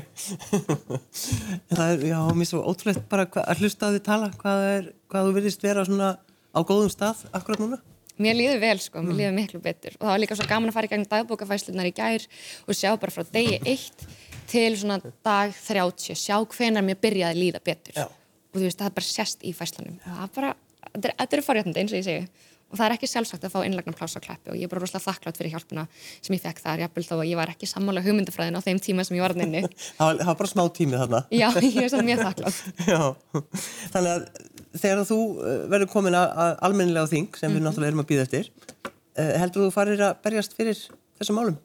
það 1.71 1.85
er, 1.85 2.01
já, 2.09 2.17
mér 2.35 2.49
svo 2.49 2.63
ótrúlegt 2.67 3.05
bara 3.11 3.27
að 3.45 3.63
hlusta 3.63 3.87
á 3.87 3.93
því 3.93 4.01
tala, 4.03 4.31
hvað, 4.41 4.63
er, 4.73 4.89
hvað 5.11 5.29
þú 5.29 5.35
virðist 5.37 5.63
vera 5.63 5.85
á 5.87 6.59
góðum 6.59 6.91
stað 6.91 7.23
akkurat 7.31 7.63
núna. 7.63 7.79
Mér 8.19 8.35
líður 8.35 8.59
vel 8.63 8.77
sko, 8.83 9.01
mér 9.05 9.15
líður 9.21 9.35
miklu 9.37 9.61
betur. 9.63 9.95
Og 9.99 10.03
það 10.05 10.11
var 10.13 10.19
líka 10.25 10.35
svo 10.39 10.47
gaman 10.49 10.69
að 10.71 10.75
fara 10.77 10.89
í 10.89 10.91
gegn 10.91 11.05
dagbókafæslunar 11.13 11.87
í 11.89 11.93
gær 11.95 12.25
og 12.67 12.75
sjá 12.75 12.91
bara 12.99 13.15
frá 13.15 13.23
degi 13.31 13.59
eitt 13.63 14.05
til 14.51 14.73
svona 14.81 14.99
dag 15.23 15.53
30 15.55 16.17
sjá 16.19 16.35
hvenar 16.51 16.83
mér 16.83 16.99
byrjaði 16.99 17.31
að 17.31 17.41
líða 17.45 17.63
betur. 17.63 17.95
Já. 17.95 18.05
og 18.49 18.57
þú 18.59 18.65
veist, 18.65 18.79
það 18.81 18.87
er 18.91 18.95
bara 18.97 19.05
sérst 19.13 19.43
í 19.45 19.51
fæslunum 19.53 19.99
það 20.03 20.21
er 20.25 20.31
bara, 20.35 20.53
þetta 20.89 21.07
er- 21.11 21.17
þetta 21.19 21.37
er 21.37 21.43
forréttandi 21.45 21.83
eins 21.83 21.91
og 21.93 21.99
ég 21.99 22.07
segi. 22.07 22.29
Og 22.69 22.77
það 22.77 22.85
er 22.85 22.93
ekki 22.99 23.07
sjálfsagt 23.09 23.45
að 23.47 23.49
fá 23.55 23.59
innlagnar 23.65 23.95
pláss 23.97 24.13
á 24.13 24.21
kleppi 24.21 24.51
og 24.53 24.57
ég 24.59 24.67
er 24.67 24.69
bara 24.69 24.81
rosalega 24.83 25.05
þakklátt 25.09 25.37
fyrir 25.39 25.53
hjálpuna 25.55 25.87
sem 26.21 26.35
ég 26.35 26.41
fekk 26.43 26.59
þar, 26.61 26.83
jafnvel 26.83 27.03
þó 27.07 27.13
að 27.17 27.29
ég 27.31 27.39
var 27.39 27.49
ekki 27.49 27.65
sammála 27.65 28.03
hugmyndafræðin 28.05 28.57
á 28.57 28.61
þeim 28.61 28.77
tíma 28.85 29.05
sem 29.07 29.17
ég 29.17 29.23
var 29.25 29.33
hann 29.33 29.41
inni. 29.47 29.63
Það 29.97 30.21
var, 30.21 30.35
bara 30.37 30.49
smá 30.51 30.61
tími 30.77 30.99
þarna. 31.01 31.21
Já, 31.33 31.47
ég 31.65 31.79
er 31.81 31.89
svona 31.89 32.05
mjög 32.05 32.21
þakklátt 32.27 32.59
þannig 33.93 34.11
að 34.13 34.27
þegar 34.75 35.05
þú 35.09 35.19
uh, 35.37 35.55
verður 35.71 35.91
komin 35.93 36.17
að, 36.19 36.27
að 36.43 36.59
almennilega 36.69 37.07
á 37.09 37.13
þing 37.13 37.39
sem 37.39 37.55
við 37.55 37.65
náttúrulega 37.65 37.93
erum 37.93 38.03
að 38.03 38.11
býða 38.11 38.27
eftir, 38.27 38.51
uh, 38.75 39.33
heldur 39.41 39.65
þú 39.65 39.71
farir 39.75 40.05
að 40.09 40.21
berjast 40.25 40.55
fyrir 40.57 40.85
þessum 41.19 41.41
málum 41.41 41.57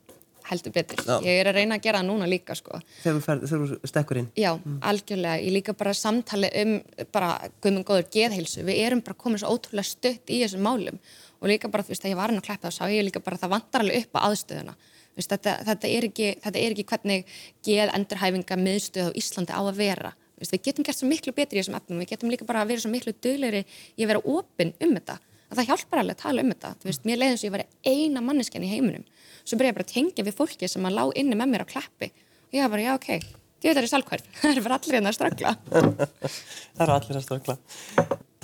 heldur 0.44 0.74
betur, 0.74 1.00
Já. 1.00 1.14
ég 1.24 1.40
er 1.40 1.48
að 1.48 1.58
reyna 1.58 1.78
að 1.78 1.86
gera 1.86 2.00
það 2.02 2.08
núna 2.10 2.26
líka 2.28 2.56
sko 2.58 2.78
þegar 3.02 3.44
þú, 3.48 3.78
stekkur 3.88 4.20
inn? 4.20 4.26
Já, 4.36 4.50
algjörlega. 4.84 5.40
Ég 5.40 5.54
líka 5.56 5.74
bara 5.78 5.94
samtali 5.96 6.50
um 6.60 6.74
bara 7.14 7.30
guðmund 7.64 7.86
góður 7.88 8.10
geðheilsu. 8.12 8.64
Við 8.66 8.80
erum 8.84 9.00
bara 9.04 9.16
komin 9.20 9.40
svo 9.40 9.54
ótrúlega 9.54 9.88
stutt 9.88 10.32
í 10.32 10.42
þessum 10.42 10.66
málum 10.66 10.98
og 11.40 11.48
líka 11.50 11.70
bara, 11.72 11.84
þú 11.84 11.94
veist, 11.94 12.04
þegar 12.04 12.14
ég 12.14 12.20
var 12.20 12.32
hann 12.32 12.42
að 12.42 12.48
kleppa 12.48 12.72
þá 12.72 12.76
sá 12.76 12.84
ég 12.92 13.06
líka 13.06 13.24
bara 13.24 13.38
að 13.38 13.46
það 13.46 13.54
vantar 13.54 13.84
alveg 13.84 14.04
upp 14.04 14.20
á 14.20 14.24
aðstöðuna. 14.28 14.76
Veist, 15.14 15.30
þetta, 15.30 15.56
þetta, 15.70 15.88
er 15.88 16.08
ekki, 16.08 16.28
þetta 16.44 16.60
er 16.60 16.74
ekki 16.74 16.86
hvernig 16.90 17.34
geð 17.64 17.94
endurhæfinga 17.94 18.60
miðstöð 18.60 19.10
á 19.12 19.16
Íslandi 19.20 19.56
á 19.56 19.62
að 19.62 19.80
vera. 19.80 20.12
Við 20.40 20.64
getum 20.66 20.86
gert 20.86 20.98
svo 20.98 21.08
miklu 21.08 21.34
betri 21.36 21.58
í 21.58 21.62
þessum 21.62 21.76
efnum. 21.78 22.00
Við 22.02 22.10
getum 22.14 22.32
líka 22.32 22.46
bara 22.48 22.64
að 22.64 22.72
vera 22.72 22.84
svo 22.84 22.90
miklu 22.92 23.14
duglegri 23.22 23.62
í 23.94 24.04
að 24.04 24.10
vera 24.12 24.24
opinn 24.34 24.74
um 24.82 24.96
þetta. 24.96 25.18
Að 25.50 25.60
það 25.60 25.68
hjálpar 25.70 26.02
alveg 26.02 26.16
að 26.16 26.22
tala 26.24 26.44
um 26.44 26.52
þetta. 26.54 26.72
Veist, 26.84 27.06
mér 27.06 27.20
leiðum 27.20 27.38
svo 27.38 27.48
ég 27.48 27.54
var 27.54 27.64
eina 27.86 28.22
manneskjan 28.24 28.66
í 28.66 28.70
heiminum. 28.72 29.06
Svo 29.44 29.58
byrja 29.60 29.72
ég 29.72 29.78
bara 29.78 29.86
að 29.86 29.94
tengja 29.94 30.26
við 30.26 30.38
fólki 30.40 30.70
sem 30.70 30.88
að 30.88 30.96
lá 30.98 31.04
inni 31.20 31.38
með 31.38 31.52
mér 31.52 31.64
á 31.64 31.72
kleppi. 31.74 32.10
Og 32.50 32.58
ég 32.58 32.64
var 32.66 32.74
bara, 32.74 32.86
já, 32.86 32.94
ok, 32.98 33.10
ég 33.14 33.68
veit 33.68 33.76
það 33.78 33.82
er 33.84 33.92
salkværf. 33.92 34.30
Það 34.40 34.56
er 34.56 34.66
bara 34.66 34.80
allir 34.80 34.98
hérna 34.98 35.12
að 35.12 35.18
ströggla. 35.20 35.54
það 35.68 36.86
eru 36.86 36.96
allir 36.98 37.20
að 37.20 37.26
stökla. 37.28 37.58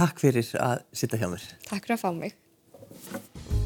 Takk 0.01 0.23
fyrir 0.23 0.53
að 0.61 0.85
sitta 1.03 1.21
hjá 1.21 1.27
mér. 1.33 1.49
Takk 1.67 1.89
fyrir 1.89 1.99
að 1.99 2.05
fá 2.07 2.13
mig. 2.15 3.60